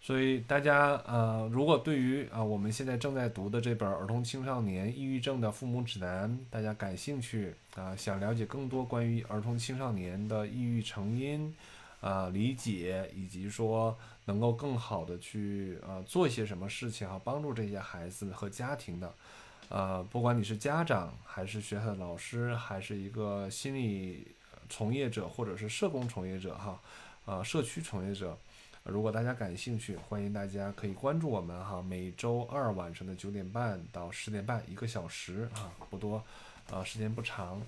[0.00, 11.54] 所以大家呃，如果对于啊我们现在正在读的这本《儿童青少年抑郁症的父母指南》，大家感兴趣啊，想了解更多关于儿童青少年的抑郁成因。
[12.00, 13.96] 啊，理解以及说
[14.26, 19.14] 能够更好的去呃做一些什么事情啊，帮助这些孩子和家庭的，
[19.68, 24.28] 呃，不管你是家长还是学校的老师，还是一个心理
[24.68, 26.80] 从业者或者是社工从业者哈，
[27.26, 28.36] 呃，社区从业者，
[28.84, 36.22] 如果大家感兴趣，欢迎大家可以关注我们哈，每周二晚上的九点半到十点半一个小时啊，不多，
[36.70, 37.60] 呃，时间不长。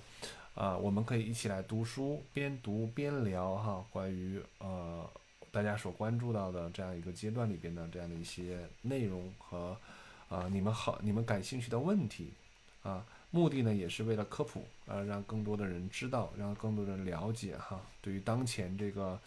[0.55, 5.07] 啊，我们可以一起来读书，边读边聊哈，关于呃
[5.51, 9.77] 大家所关注到的这样一个阶段里边的这样的一些内容和
[10.29, 12.31] 啊你们好你们感兴趣的问题
[12.83, 17.81] 啊，目的呢也是为了科普啊，让更多的人知道，让更多人了解哈。
[18.01, 19.19] 对于当前这个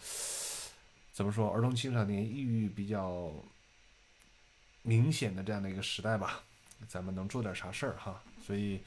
[1.11, 3.31] 怎么说儿童青少年抑郁比较
[4.83, 6.43] 明显的这样的一个时代吧，
[6.87, 8.21] 咱们能做点啥事儿哈？
[8.45, 8.79] 所以。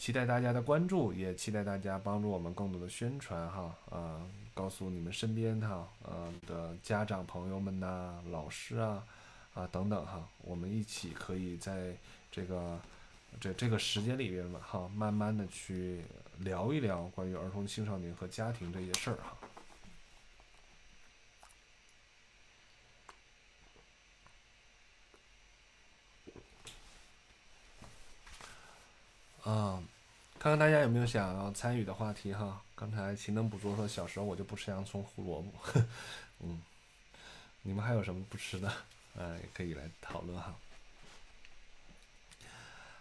[0.00, 9.04] 期待大家的关注，也期待大家帮助我们更多的宣传哈，呃，告诉你们身边哈，呃的家长朋友们呐、老师啊，
[9.52, 11.94] 啊等等哈，我们一起可以在
[12.32, 12.80] 这个
[13.38, 16.00] 这这个时间里边嘛哈，慢慢的去
[16.38, 19.36] 聊一聊关于儿童青少年和家庭这些事儿哈。
[29.44, 29.82] 啊。
[30.38, 32.62] 看看大家有没有想要参与的话题哈？
[32.74, 35.82] 刚才勤能补拙说小时候我就不吃洋葱胡萝卜，
[36.40, 36.58] 嗯，
[37.60, 38.72] 你们还有什么不吃的？
[39.14, 40.56] 呃， 也可以来讨论哈。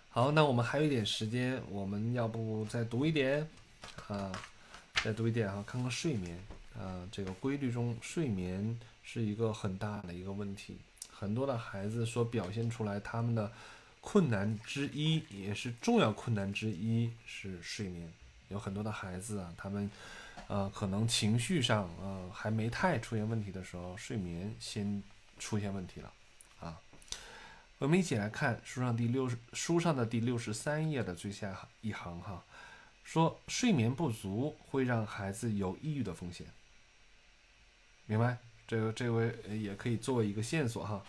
[0.10, 3.48] 好，那我们还有一点时间，我们要不再读一点
[4.10, 4.30] 啊？
[5.02, 6.38] 再读一点哈，看看睡眠
[6.78, 10.78] 啊，这个规律中睡眠是一个很大的一个问题，
[11.10, 13.50] 很多的孩子所表现出来他们的。
[14.02, 18.12] 困难之一，也是重要困难之一是睡眠。
[18.47, 19.89] 有很多的孩子啊，他们，
[20.47, 25.04] 呃，可能情绪上，呃，还没太出现问题的时候，睡眠先
[25.38, 26.14] 出现问题了，
[26.60, 26.80] 啊。
[27.78, 32.43] 我们一起来看书上第六书上的第六十三页的最下一行哈，
[33.04, 36.47] 说睡眠不足会让孩子有抑郁的风险。
[38.06, 38.38] 明白？
[38.68, 41.04] 这个这位也可以作为一个线索哈。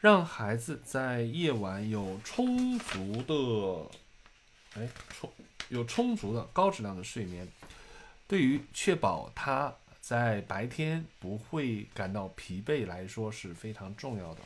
[0.00, 5.32] 让孩子在夜晚有充足的，哎，充
[5.68, 7.48] 有充足的高质量的睡眠，
[8.28, 14.40] 对于确保他在白天不会感到疲惫来说是非常重要的。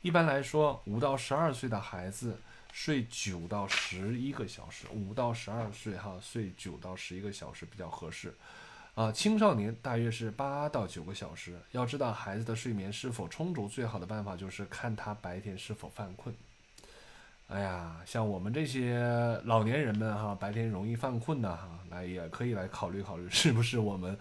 [0.00, 2.40] 一般来说，五到十二岁的孩子
[2.72, 8.32] 睡九到十一个小时，五到十二岁哈睡九到十一个小时比较合适。
[8.98, 11.56] 啊，青少年大约是八到九个小时。
[11.70, 16.34] 要知道孩子的睡眠是否充足，最好的办法就是看他白天是否犯困。
[17.46, 18.98] 哎呀，像我们这些
[19.44, 24.18] 老年人们哈，白天容易犯困的哈，来也可以来考虑考虑，是不是我们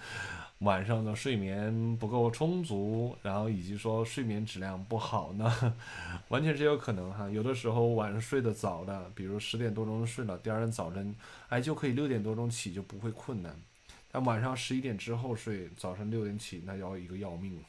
[0.59, 5.73] 晚上的睡眠不够充足，然后以及说睡眠质量不好呢？
[6.29, 7.27] 完全是有可能哈。
[7.27, 11.15] 有的时候晚上睡得早的，比如十点多钟睡了，第二天早晨
[11.49, 13.59] 哎就可以六点多钟起，就不会困难。
[14.19, 17.59] 晚上十一点之后睡，早上六点起，那要一个要命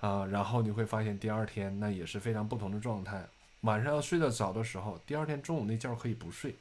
[0.00, 0.24] 啊！
[0.26, 3.26] 然后你会发现第二天那也是非常不同的状态。
[3.62, 6.54] 晚上要睡得早的时候，第二天中午那觉可以不睡，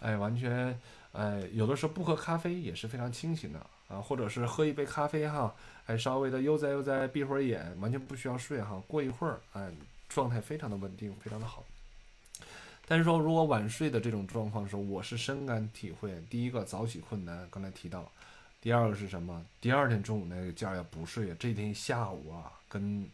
[0.00, 0.78] 哎，完全，
[1.12, 3.58] 哎，有的时候不喝咖啡也是非常清醒的
[3.88, 5.54] 啊，或者是喝一杯咖啡哈，
[5.86, 9.70] 哎，稍微的悠哉悠哉，闭会儿眼，完全不需要睡哈，过一会儿，哎，
[10.08, 11.62] 状态非常的稳定，非常的好。
[12.88, 16.22] 但是说如果晚睡的这种状况的时候，我是深感体会。
[16.30, 18.00] 第一个早起困难，刚才提到；
[18.66, 19.46] 第二个是什么？
[19.60, 23.08] 第二天中午那个觉也不睡，这天下午啊，跟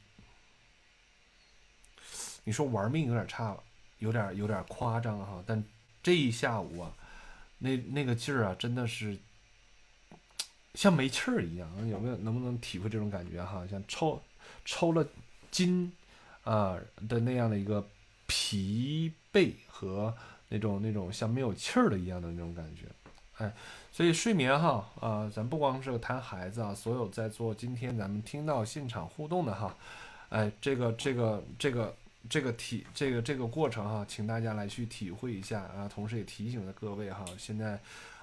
[2.43, 3.55] 你说玩命有点差，
[3.99, 5.45] 有点有点夸张哈。
[5.47, 5.63] 但
[6.03, 6.91] 这一下午啊，
[7.59, 9.19] 那那个劲儿啊，真的是
[10.73, 11.69] 像没气儿一样。
[11.87, 13.67] 有没有能不能体会这种感觉哈？
[13.67, 14.23] 像抽
[14.65, 15.07] 抽了
[15.51, 15.93] 筋
[16.45, 16.79] 啊
[17.11, 17.87] 的那样的一个
[18.27, 20.17] 疲惫和
[20.49, 22.87] 那种那种像没有气儿的一样的那种感觉，
[23.37, 23.53] 哎，
[23.93, 29.77] 所以睡眠哈啊，咱不光是谈孩子啊，所有在做今天咱们听到现场互动的哈，
[30.31, 31.95] 哎，这个这个这个
[32.31, 37.79] 这个体这个这个过程哈，请大家来去体会一下啊，同时也提醒了各位哈，现在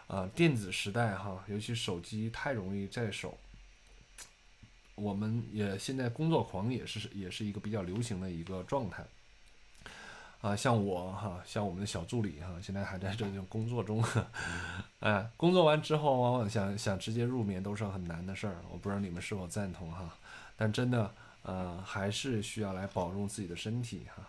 [0.08, 3.38] 啊电子时代哈，尤其手机太容易在手。
[4.96, 9.06] 我们也现在工作狂也是也是一个比较流行的一个状态，
[10.42, 14.04] 啊，像我哈，像我们的小助理哈，现在还在这种工作中，
[15.02, 20.10] 哎，工作完之后往往想想直接入眠都是很难的事儿，我不知道你们是否赞同哈，
[20.56, 21.14] 但真的
[21.44, 24.24] 呃还是需要来保重自己的身体哈。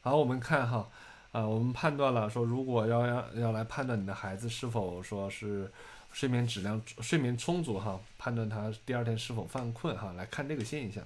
[0.00, 0.88] 好，我们看哈，
[1.32, 5.70] 啊，我们判断了说，如果要要要来判断你的孩子是否说是。
[6.10, 11.04] 睡眠质量、睡眠充足哈，判断他第二天是否犯困哈，来看这个现象。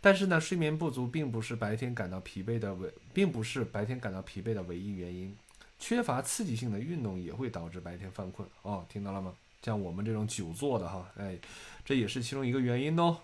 [0.00, 5.36] 但是呢，睡眠不足并不是白天感到疲惫的唯，并不是白天感到疲惫的唯一原因。
[5.78, 9.34] 缺乏刺激性的运动也会导致白天犯困哦，听到了吗？
[9.62, 11.36] 像我们这种久坐的哈，哎，
[11.84, 13.18] 这也是其中一个原因哦。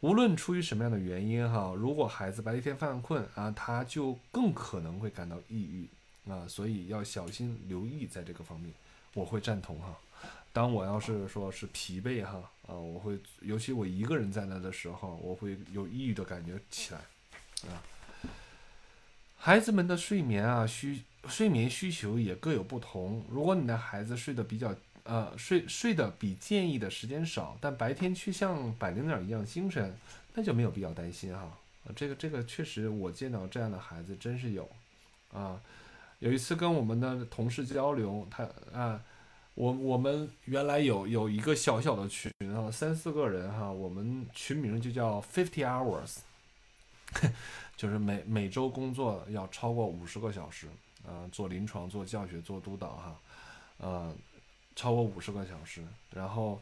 [0.00, 5.88] 无论出于什么样的原因哈，如果孩子白天犯困啊，他就更可能会感到抑郁
[6.30, 8.72] 啊，所以要小心留意在这个方面。
[9.14, 9.98] 我会赞同哈。
[10.52, 17.00] 当我要是说是疲惫哈啊，我会尤其我一个人在那的时候，我会有抑郁的感觉起来
[17.70, 17.82] 啊。
[19.36, 23.24] 孩子们的睡眠啊需睡眠需求也各有不同。
[23.30, 24.74] 如果你的孩子睡得比较
[25.04, 29.96] 呃睡睡得比建议的时间少，但白天却像百灵鸟一样精神，
[30.34, 31.42] 那就没有必要担心哈。
[31.84, 34.68] 啊这个这个确实我见到这样的孩子真是有
[35.32, 35.60] 啊。
[36.18, 39.00] 有一次跟我们的同事交流，他啊。
[39.60, 46.20] 我我们原来有有一个小小的群啊，三四个人哈，我们群名就叫 Fifty Hours，
[47.76, 50.66] 就是每每周工作要超过五十个小时，
[51.06, 53.20] 啊，做临床、做教学、做督导哈，
[53.76, 54.10] 呃，
[54.74, 55.82] 超过五十个小时。
[56.14, 56.58] 然后，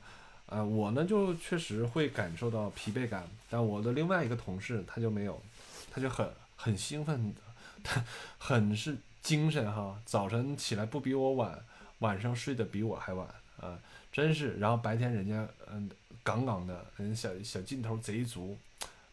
[0.47, 5.41] 呃，我呢就确实会感受到疲惫感，但我的另外一个同事他就没有，
[5.93, 7.33] 他就很很兴奋，
[7.85, 8.05] 他
[8.39, 11.63] 很是精神哈，早晨起来不比我晚。
[12.01, 13.27] 晚上睡得比我还晚
[13.61, 13.79] 啊，
[14.13, 14.57] 真是。
[14.59, 15.91] 然后白天人家嗯
[16.23, 18.57] 杠杠的，人小小劲头贼足，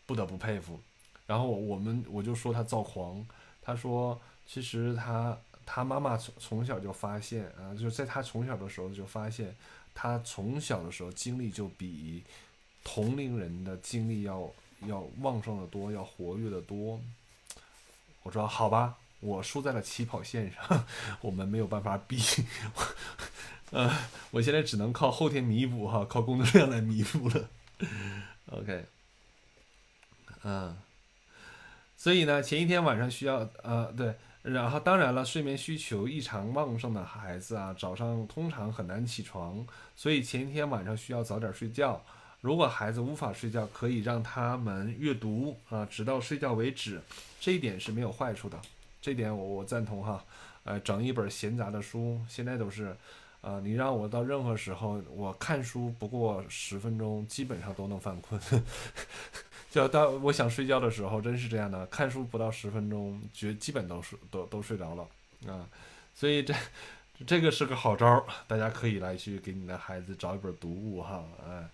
[0.05, 0.79] 不得不佩服。
[1.25, 3.25] 然后我们我就说他躁狂，
[3.61, 9.55] 他说其实他他妈妈从从小就发现啊，就在他从小的时候就发现，
[9.93, 12.23] 他从小的时候精力就比
[12.83, 14.47] 同龄人的精力要
[14.81, 16.99] 要旺盛的多，要活跃的多。
[18.21, 18.97] 我说好吧。
[19.19, 20.85] 我输在了起跑线上，
[21.21, 22.19] 我们没有办法比，
[23.71, 23.91] 呃，
[24.31, 27.49] 我现在只能靠后天弥补哈，靠工作量来弥补了。
[28.51, 28.85] OK，
[30.43, 30.77] 嗯，
[31.97, 42.03] 所以呢，前一天晚上需要呃对，然后当然了，睡眠需求异常旺盛的孩子啊，早上通常很难起床，所以前一天晚上需要早点睡觉。
[42.41, 47.01] 如果孩子无法睡觉，可以让他们阅读啊，直到睡觉为止，
[47.39, 48.61] 这一点是没有坏处的。
[49.05, 50.25] 这点我我赞同哈，
[50.63, 52.97] 呃，整一本闲杂的书，现在都是，
[53.41, 58.41] 呃，你让我到任何时候，我看书不过十分钟，基本上都能犯困。
[59.69, 65.07] 就到我想睡觉的时候，真是这样的，看书不到十分钟，绝基本都是都都睡着了
[65.53, 65.69] 啊。
[66.15, 66.55] 所以这
[67.27, 71.69] 这个是个好招儿，大家可以来去给你的孩子找一本读物哈，啊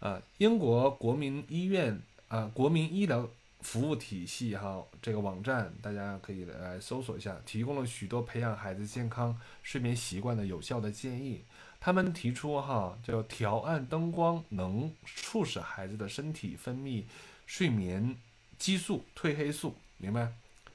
[0.00, 3.26] 啊，英国国民医院啊，国民医疗。
[3.64, 11.42] 服务体系哈，这个网站大家可以来搜索一下，提供了许多培养孩子健康睡眠习惯的有效的建议。
[11.80, 17.04] 他们提出哈，叫调暗灯光能促使孩子的身体分泌
[17.46, 18.16] 睡眠
[18.58, 20.32] 激素褪黑素，明白？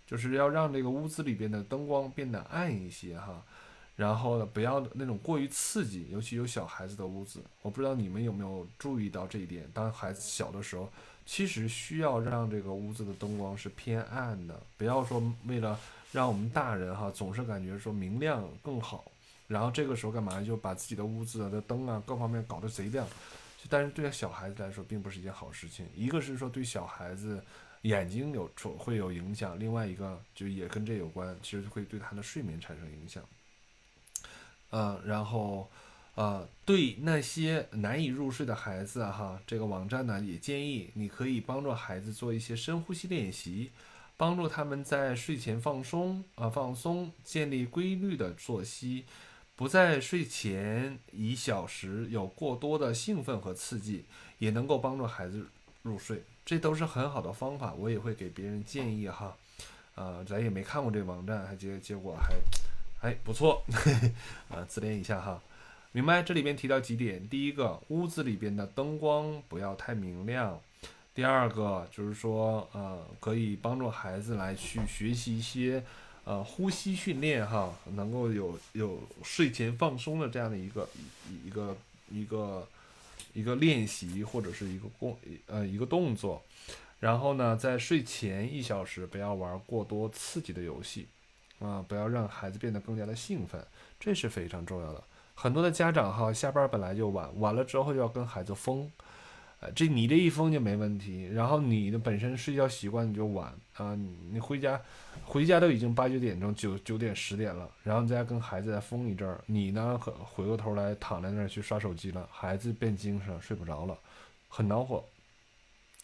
[0.07, 3.45] 就是要让这个屋子里边的灯光变得暗一些哈，
[3.95, 10.91] 然后呢，不要那种过于刺激，尤其有小孩子的屋子，我不知道你们有没有注意到这一点，当孩子小的时候。
[11.31, 15.79] 其实需要让这个屋子的灯光是偏暗的，不要说为了
[16.11, 19.11] 让我们大人哈总是感觉说明亮更好，
[19.47, 23.07] 然后这个时候干嘛就把自己的屋子的灯啊各方面搞得贼亮，
[23.69, 25.85] 但是对小孩子来说并不是一件好事情。
[25.95, 27.39] 一个是说对小孩子
[27.83, 28.49] 眼睛有
[28.79, 33.23] 会有影响，另外一个就也跟这有关，其实会对他的睡眠产生影响。
[34.71, 35.69] 嗯，然后。
[36.15, 43.71] 啊，对那些难以入睡的孩子哈，这个网站呢也建议你可以帮助孩子做一些深呼吸练习，
[44.17, 49.05] 帮助他们在睡前放松啊放松，建立规律的作息，
[49.55, 54.03] 不在睡前一小时有过多的兴奋和刺激，
[54.39, 55.45] 也能够帮助孩子
[55.83, 56.23] 入睡。
[56.45, 59.37] 这都是很好的方法，我也会给别人建议哈。
[59.95, 62.35] 啊，咱也没看过这个网站，还结结果还，
[63.07, 63.63] 哎不错，
[64.49, 65.41] 啊 自恋一下哈。
[65.91, 66.21] 明白？
[66.21, 70.53] 这里边提到几点，第一个，屋子里边的灯光不要太明亮；
[71.15, 75.83] 第二个就是说，呃，可以帮助孩子来去学习一些，
[76.25, 80.87] 呃，呼吸训练哈，能够有有睡前放松的这样的一个
[81.43, 81.75] 一个
[82.11, 82.67] 一个
[83.33, 85.17] 一个练习或者是一个工
[85.47, 86.43] 呃一个动作。
[86.99, 91.07] 然后呢，在睡前一小时不要玩过多刺激的游戏，
[91.57, 93.65] 啊，不要让孩子变得更加的兴奋，
[93.99, 95.03] 这是非常重要的。
[95.41, 98.91] 很多的家长哈，下班本来就晚，晚了之后就要跟孩子疯，
[99.61, 101.29] 呃，这你这一疯就没问题。
[101.33, 103.97] 然后你的本身睡觉习惯你就晚啊，
[104.33, 104.81] 你回家，
[105.23, 113.97] 回家都已经八九点钟，九九点十点了，然后再跟孩子再疯一阵儿，你呢回过头来躺在那儿去刷手机了，孩子变精神睡不着了，
[114.49, 115.01] 很恼火。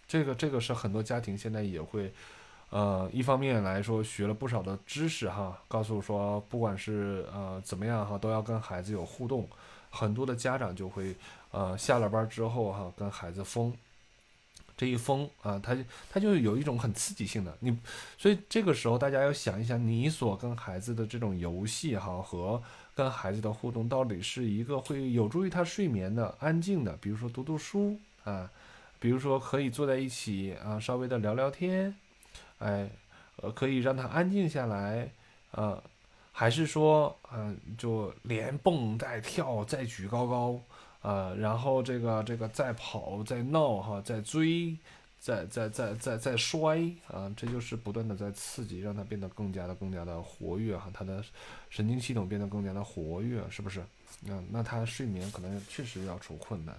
[0.07, 2.13] 这个这个是很多家庭现在也会，
[2.69, 9.47] 呃，一方面来说学了不少的知识哈，告诉说不管是呃怎么样哈，都要跟孩子有互动。
[9.89, 11.15] 很多的家长就会
[11.51, 13.73] 呃下了班之后哈，跟孩子疯，
[14.75, 15.77] 这一疯啊，他
[16.09, 17.77] 他就有一种很刺激性的你，
[18.17, 22.61] 所以这个时候大家要想一想，你所跟孩子的这种游戏哈和
[22.93, 28.49] 跟孩子的互动，到底是一个会有助于他睡眠的、安静的，比如说读读书啊。
[28.97, 31.93] 比如说，可以坐在一起啊，稍微的聊聊天，
[32.59, 32.89] 哎，
[33.37, 35.09] 呃，可以让他安静下来，
[35.51, 35.81] 呃，
[36.31, 40.61] 还是说，嗯，就连蹦带跳，再举高高，
[41.01, 44.75] 呃，然后这个这个再跑再闹哈，再追，
[45.19, 51.23] 再再再再再摔啊，这就是不断的在刺激，让他变得更加的更加的活跃哈，他的
[51.69, 53.83] 神经系统变得更加的活跃，是不是？
[54.27, 56.73] 嗯，那他睡眠可能确实要出困难，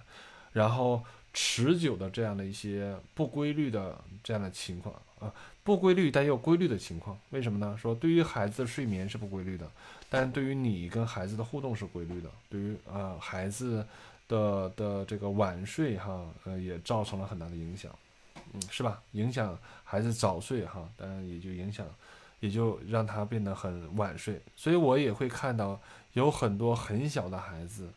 [0.51, 1.03] 然后。
[1.33, 5.31] 持久的这样的一些不规律的这样的情况啊，
[5.67, 7.77] 不规律但又规律的情况，为什么呢？
[7.77, 9.69] 说对于孩子的睡眠是不规律的，
[10.09, 12.29] 但对于你跟孩子的互动是规律的。
[12.49, 13.85] 对于啊孩子
[14.29, 17.93] 的的这个晚睡哈，呃也造成了很大的影响，
[18.53, 19.01] 嗯，是吧？
[19.11, 21.85] 影响孩子早睡哈，当然也就影响，
[22.39, 24.41] 也就让他变得很晚睡。
[24.55, 25.77] 所以我也会看到
[26.13, 27.91] 有很多很小的孩子。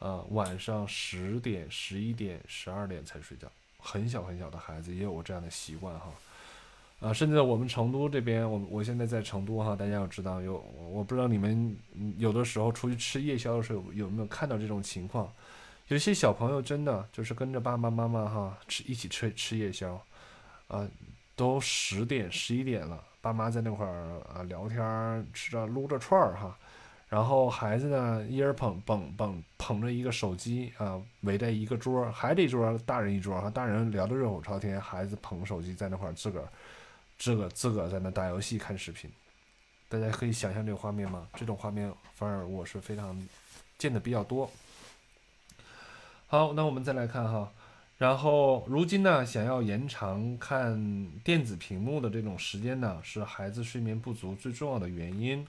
[0.00, 3.46] 呃，晚上十点、十一点、十二点才睡觉，
[3.78, 6.12] 很小很小的孩子也有这样的习惯哈。
[7.00, 11.76] 啊，甚至我们成都这边，我我现在在成都哈，大家要知道，有我不知道你们
[12.16, 15.30] 有的时候出去吃夜宵的时候有没有看到这种情况？
[15.88, 20.00] 有些小朋友真的就是跟着爸爸妈妈哈吃一起吃吃夜宵，
[20.68, 20.88] 啊，
[21.36, 26.56] 都十点、十一点了，爸妈在那块儿啊聊天儿，吃着撸着串儿哈。
[27.06, 36.48] 然后孩子呢，一人捧捧捧捧着一个手机啊，围在一个桌，孩子一桌，大人一桌哈，大人聊得热火朝天，孩子捧手机在那块儿自个儿，
[37.18, 39.10] 自个自个在那打游戏看视频，
[39.88, 41.28] 大家可以想象这个画面吗？
[41.34, 43.16] 这种画面反而我是非常
[43.78, 44.50] 见的比较多。
[46.26, 47.52] 好，那我们再来看哈，
[47.98, 55.46] 然后如今呢，想要延长看电子屏幕的这种时间呢，是孩子睡眠不足最重要的原因。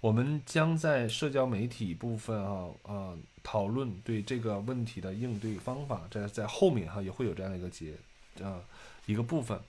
[0.00, 7.94] 我们将在社交媒体部分啊啊讨论对这个问题的应对方法，在在后面哈也会有这样的一个节
[8.42, 8.58] 啊
[9.06, 9.60] 一个部分，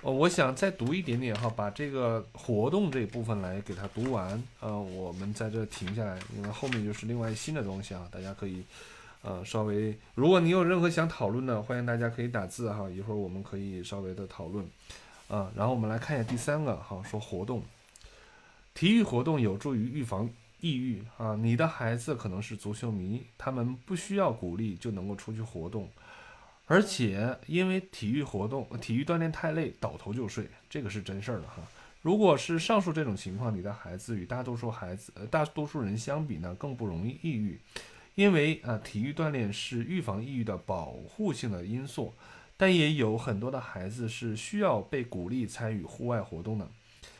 [0.00, 8.64] 呃，我想再读一点点哈，把这个活动这部分来给它读完，呃，我们在这停下来，因为后面就是另外新的东西啊，大家可以
[9.22, 14.66] 呃稍微，如果你有任何想讨论的，欢迎大家可以打字哈，一会儿我们可以稍微的讨论，
[15.28, 17.62] 啊，然后我们来看一下第三个哈，说活动。
[18.74, 20.28] 体育活动有助于预防
[20.60, 21.36] 抑郁啊！
[21.36, 25.86] 你的孩子可能是足球迷，他们不需要鼓励就能够出去活动，
[26.72, 31.62] 而且因为体育活动、体育锻炼太累，倒头就睡，这个是真事儿了哈。
[32.00, 37.60] 如果是上述这种情况，你的孩子与大多数孩子、呃大多数人相比呢，更不容易抑郁，
[38.14, 42.14] 因为啊，体育锻炼是预防抑郁的保护性的因素，
[42.56, 46.66] 但也有很多的孩子是需要被鼓励参与户外活动的。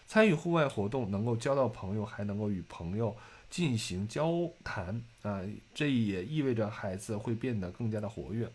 [0.06, 3.14] 参与户外活动能够交到朋友，还能够与朋友
[3.50, 4.32] 进行交
[4.64, 5.42] 谈啊，
[5.74, 8.50] 这也意味着孩子会变得更加的活跃。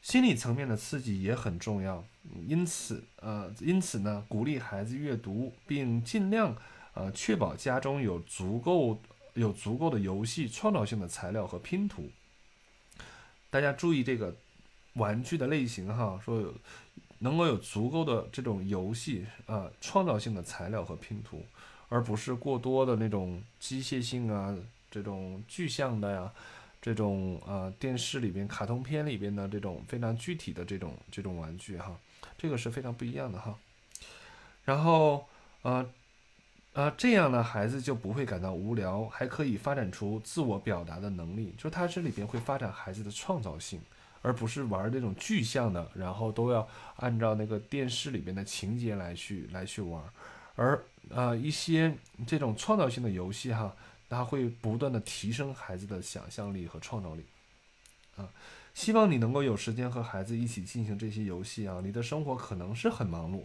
[0.00, 2.04] 心理层面的刺激也很重要，
[2.46, 6.56] 因此呃，因此呢，鼓励孩子阅读，并尽量
[6.94, 9.00] 呃确保家中有足够
[9.34, 12.10] 有足够的游戏创造性的材料和拼图。
[13.50, 14.34] 大家注意这个
[14.94, 16.54] 玩具的类型哈，说有。
[17.20, 21.44] 能够有足够的这种游戏啊，创造性的材料和拼图，
[21.88, 24.56] 而不是过多的那种机械性啊，
[24.88, 26.32] 这种具象的呀，
[26.80, 31.96] 这种啊电视里边、卡通片里边的这种非常具体的这种这种玩具哈。
[32.36, 33.58] 这个是非常不一样的哈。
[34.64, 35.26] 然后，
[35.62, 35.88] 呃，
[36.74, 41.52] 呃，这样呢，孩子就不会感到无聊，还可以发展出自我表达的能力。
[41.56, 43.80] 就是他这里边会发展孩子的创造性，
[44.22, 50.02] 而不是玩那种具象的，然后都要按照那个电视里边的情节来去来去玩。
[50.54, 51.94] 而呃一些
[52.26, 53.74] 这种创造性的游戏哈，
[54.08, 57.24] 它会不断的提升孩子的想象力和创造力。
[58.16, 58.28] 啊，
[58.74, 61.80] 希望你能够有时间和孩子一起进行这些游戏啊。
[61.84, 63.44] 你的生活可能是很忙碌，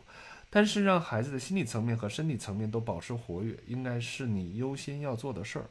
[0.50, 5.70] 但是让孩子的心理层面和身体层面都保持活跃，应该是你优先要做的事儿。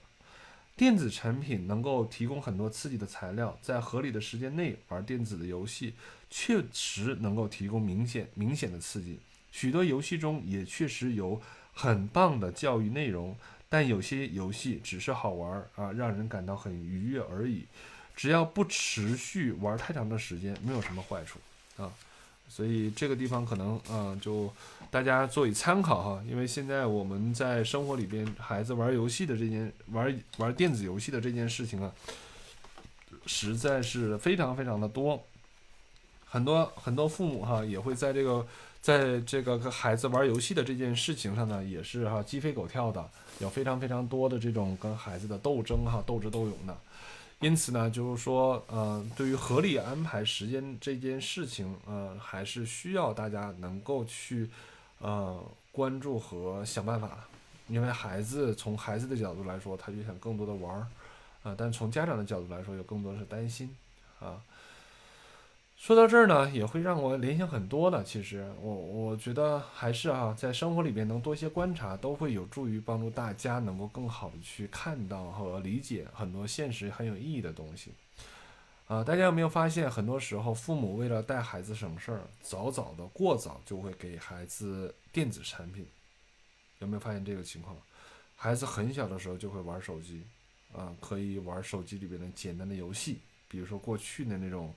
[0.74, 5.94] 电子产品能够提供很多刺激的材料，在合理的时间内玩电子的游戏，
[6.30, 9.18] 确实能够提供明显明显的刺激。
[9.50, 11.40] 许多游戏中也确实有
[11.74, 13.36] 很棒的教育内容，
[13.72, 17.64] 但有些游戏只是好玩啊，让人感到很愉悦而已。
[18.14, 21.38] 只要不持续玩太长的时间，没有什么坏处
[21.78, 21.90] 啊。
[22.50, 24.52] 所以这个地方可能啊，就
[24.90, 26.22] 大家做以参考哈。
[26.28, 31.90] 因为现在我们在生活里边，孩子玩游戏的这件玩玩电子游戏的这件事情啊，
[33.24, 35.24] 实在是非常非常的多。
[36.26, 38.46] 很多很多父母哈，也会在这个。
[38.82, 43.08] 在这个和孩子玩游戏的这件事情上呢，也是哈鸡飞狗跳的，
[43.38, 46.76] 有非常非常多的这种跟孩子的斗争哈，斗智斗勇的。
[47.38, 54.50] 因此呢，就是说，呃，对于合理安排时间这件事情，呃，还是需要大家能够去，
[54.98, 57.18] 呃，关注和想办法。
[57.68, 60.86] 因为孩子从孩子的角度来说，他就想更多的玩儿，
[61.44, 63.74] 啊，但从家长的角度来说，有更多是担心，
[64.18, 64.42] 啊。
[65.82, 68.04] 说到这儿呢，也会让我联想很多的。
[68.04, 77.90] 其实，我我觉得还是啊，在生活里边能多些观察，都会有助于帮助大家能够更好的去看到和理解很多现实很有意义的东西。
[78.86, 85.84] 啊，大家有没有发现，很多时候父母为了带孩子省事儿，早早的过早就会给孩子电子产品。
[86.78, 87.76] 有没有发现这个情况？
[88.36, 90.22] 孩子很小的时候就会玩手机，
[90.72, 93.18] 啊，可以玩手机里边的简单的游戏，
[93.48, 94.72] 比如说过去的那种。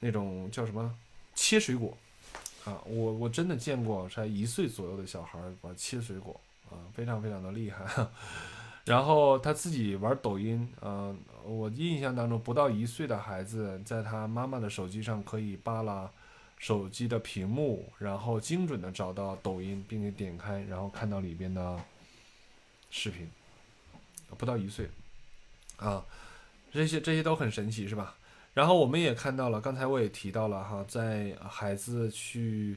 [0.00, 0.94] 那种叫什么
[1.34, 1.96] 切水果
[2.64, 2.80] 啊？
[2.84, 6.40] 我我真的见过才一岁左右的小孩把切水果
[6.70, 7.84] 啊，非常非常的厉害。
[8.84, 16.10] 然后他自己玩抖音，嗯，我印象当中不到一岁的孩子，在他妈妈的手机上可以扒拉
[16.56, 21.78] 手机的屏幕，然后精准的找到抖音，并且点开，然后看到里边的
[22.90, 23.28] 视频。
[24.36, 24.88] 不到一岁
[25.78, 26.04] 啊，
[26.70, 28.14] 这些这些都很神奇，是吧？
[28.58, 32.76] 然后我们也看到了，刚才我也提到了哈，在孩子去，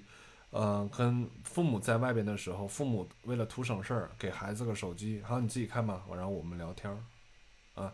[0.52, 7.92] 呃，跟父母在外边的时候，父母为了图省事儿，给孩子个手机，好，你自己看吧，然后我们聊天儿，啊，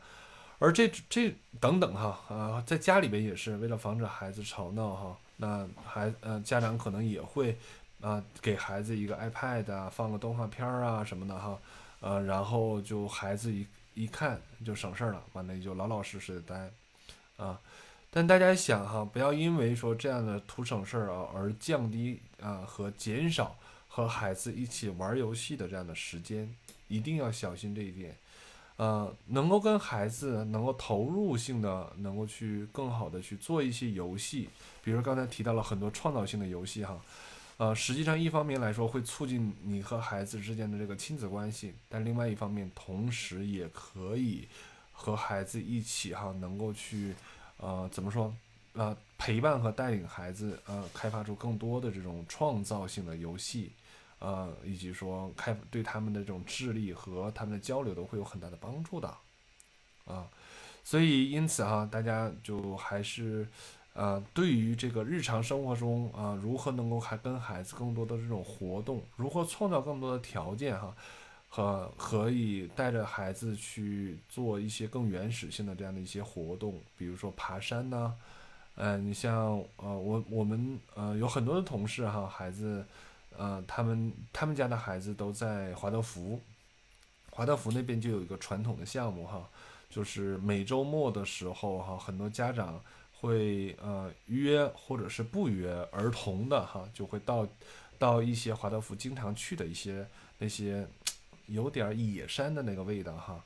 [0.60, 7.58] 而这这等等哈，啊，在家里边也是为了防止孩子吵闹哈，那孩呃家长可能也会
[8.02, 11.58] 啊给孩子一个 iPad 啊，放个动画片儿啊什么的哈，
[12.02, 16.70] 呃，然后就孩子一一看就省事儿了，完了就老老实实的待。
[17.38, 17.60] 啊，
[18.12, 23.56] 但大家想哈，不要因为说这样的图省事儿啊，而降低啊和减少
[23.88, 26.54] 和孩子一起玩游戏的这样的时间，
[26.88, 28.16] 一定要小心这一点。
[28.78, 34.50] 呃，能够跟孩子能够投入性的，能够去更好的去做一些游戏，
[34.84, 37.02] 比如刚才提到了很多创造性的游戏哈，
[37.58, 44.48] 呃，实际上一方面来说会促进你和孩子之间的这个亲子关系，但另外一方面同时也可以。
[45.00, 47.14] 和孩子一起哈，能够去，
[47.58, 48.34] 呃，怎么说，
[48.74, 53.72] 呃，陪伴和带领孩子，呃，开发出更多的这种创造性的游戏，
[54.18, 59.08] 呃，以及说开对他们的这种智力和他们的交流都会有很大的帮助的，
[60.06, 60.28] 啊，
[60.84, 63.48] 所以因此哈，大家就还是，
[63.94, 70.94] 呃，对于这个日常生活中啊，如何能够还跟孩子更多的这种活动，如何创造更多的条件哈。
[71.50, 78.14] 和可以带着孩子去做一些更原始性的这样的一些活动，比如说爬山呐，
[78.76, 82.86] 嗯，你像呃我我们呃有很多的同事哈，孩子，
[83.36, 86.40] 呃他们他们家的孩子都在华德福，
[87.32, 89.50] 华德福那边就有一个传统的项目哈，
[89.90, 92.80] 就是每周末的时候哈，很多家长
[93.20, 97.48] 会呃约或者是不约儿童的哈，就会到
[97.98, 100.06] 到一些华德福经常去的一些
[100.38, 100.86] 那些。
[101.48, 103.44] 有点儿野山的那个味道哈，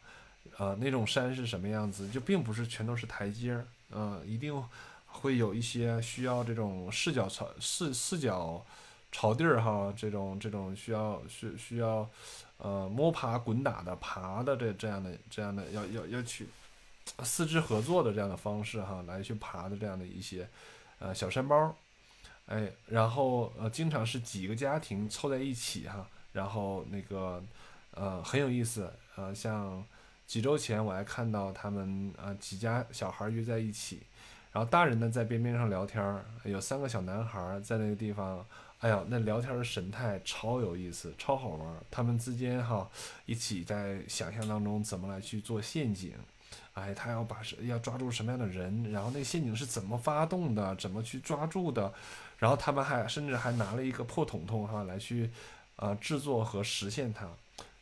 [0.58, 2.10] 呃，那种山是什么样子？
[2.10, 4.54] 就并不是全都是台阶儿，呃，一定
[5.06, 8.66] 会有一些需要这种四脚朝四四脚
[9.12, 12.10] 朝地儿哈，这种这种需要需需要
[12.58, 16.48] 呃摸爬滚打的爬的这这样的这样的要要要去
[17.24, 20.48] 四肢合作的这样的方式哈，来去爬的这样的一些
[21.00, 21.76] 呃小山包，
[22.46, 27.44] 哎，然后呃经常是几个家庭凑在一起哈，然后那个
[27.92, 29.84] 呃很有意思，呃像
[30.26, 34.02] 几周前我还看到他们啊几家小孩约在一起，
[34.52, 38.46] 然后大人呢在边边上聊天，有三个小男孩在那个地方。
[38.80, 41.78] 哎呀，那聊天的神态超有意思，超好玩。
[41.92, 42.90] 他们之间哈，
[43.28, 46.14] 一起在想象当中怎么来去做陷阱。
[46.74, 51.94] 哎，他要把要抓住什么样的人，然后那陷阱是怎么发动的，怎么去抓住的。
[52.40, 55.30] 然后他们还甚至还拿了一个破桶桶哈来去，
[55.76, 57.30] 呃，制作和实现它，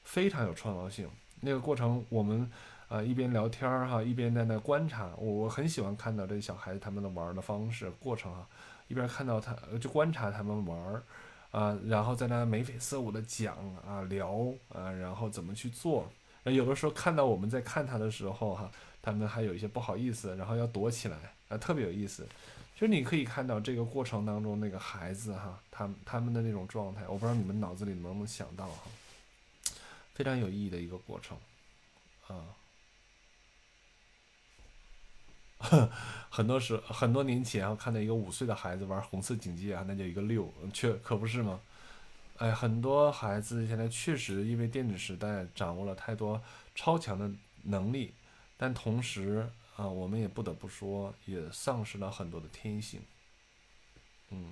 [0.09, 1.07] 非常有创造性。
[1.41, 2.49] 那个过程我们
[2.87, 5.11] 呃一边聊天哈，一边在那观察。
[5.17, 8.47] 我我很喜欢看到这小孩子他们的玩的方式过程啊。
[8.87, 11.03] 一边看到他，就观察他们玩儿，
[11.51, 13.55] 啊，然后在那眉飞色舞的讲
[13.85, 16.11] 啊聊啊，然后怎么去做。
[16.45, 21.17] 有的时候看到我们在看他的时候，哈，他们还有一些不好意思，然后要躲起来，
[21.49, 22.27] 啊，特别有意思。
[22.75, 28.83] 就是你可以看到这个过程当中那个孩子哈，他他们的那种状态，我不知道你们脑子里能不能想到哈，
[30.19, 31.37] 非常有意义的一个过程，
[32.27, 32.43] 啊。
[36.29, 41.61] 很多时很多年前，我看到一个五岁的孩子玩红色警戒啊，那叫一个六，确可不是吗？
[42.35, 46.43] 哎，很多孩子现在确实因为电子时代掌握了太多
[46.75, 47.31] 超强的
[47.63, 48.13] 能力，
[48.57, 53.01] 但同时啊，我们也不得不说，也丧失了很多的天性。
[54.31, 54.51] 嗯，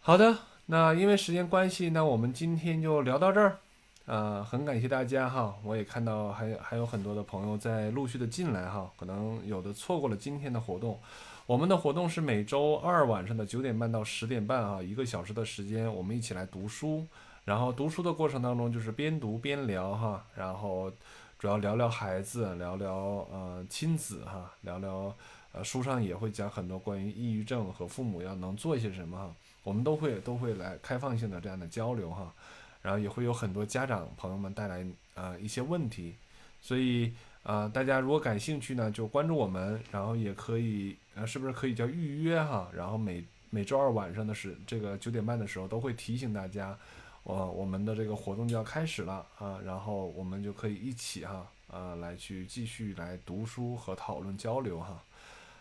[0.00, 0.38] 好的，
[0.70, 3.58] 那因为时间关系，那我们今天就聊到这儿。
[4.04, 11.00] 呃，很感谢大家哈，我也看到还还有很多的朋友在陆续的进来哈，可能有的错过了今天的活动。
[11.46, 17.06] 我们的活动是每周二晚上的九点半到十点半啊，一个小时的时间，我们一起来读书。
[17.46, 20.92] 然后读书的过程当中就是边读边聊哈，然后
[21.38, 22.94] 主要聊聊孩子，聊聊
[23.32, 25.14] 呃亲子哈，聊聊
[25.52, 29.32] 呃书上也会讲很多关于抑郁症和父母要能做些什么哈，
[29.68, 32.32] 我们都会都会来开放性的这样的交流哈。
[32.80, 36.14] 然后也会有很多家长朋友们带来啊一些问题，
[36.60, 37.12] 所以
[37.42, 42.70] 啊大家如果感兴趣呢，就关注我们，然后也可以呃是不是可以叫预约哈？
[42.72, 46.78] 然后每每周二晚上的时这个九点半的时候都会提醒大家，
[47.24, 55.02] 我我们的这个活动就要开始了啊，然后我们就可以一起哈啊来去继续来读书和讨论交流哈。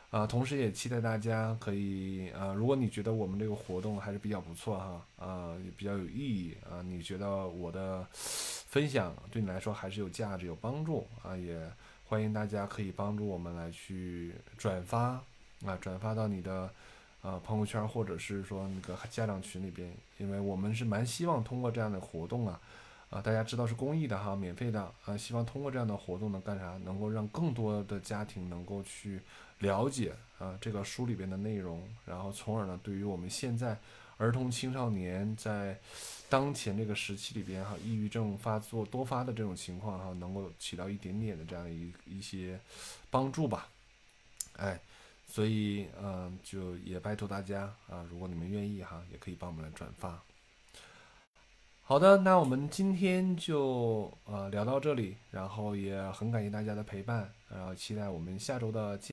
[0.10, 11.60] 啊，同时也期待大家可以啊，如果你觉得我们这个活动还是比较不错哈，啊，也比较有意义啊，你觉得我的分享对你来说还是有价值、有帮助啊，也
[12.06, 15.22] 欢迎大家可以帮助我们来去转发
[15.66, 16.70] 啊，转发到你的
[17.22, 22.58] 呃朋友圈或者是说那个家长群里边，因为我们是蛮希望通过这样的活动啊，
[23.10, 26.78] 啊，大家知道是公益的哈，免费的啊，希望通过这样的活动能干啥？
[26.86, 29.22] 能够让更多的家庭能够去。
[29.60, 33.78] 了解啊，这个书里边的内容，然后从而呢，对于我们现在
[34.18, 35.80] 儿童青少年在
[36.30, 42.60] 当前这个时期里边哈，抑郁症发作多发的这种情况哈，能够起到一点点的这样一一些
[43.10, 43.68] 帮助吧。
[44.58, 44.80] 哎，
[45.28, 50.22] 所以嗯，就也拜托大家啊，如果你们愿意哈，也可以帮我们来转发。
[51.84, 59.06] 好的，那我们今天就呃聊到这里，然后也很感谢大家的陪伴，然后期待我们下周的见。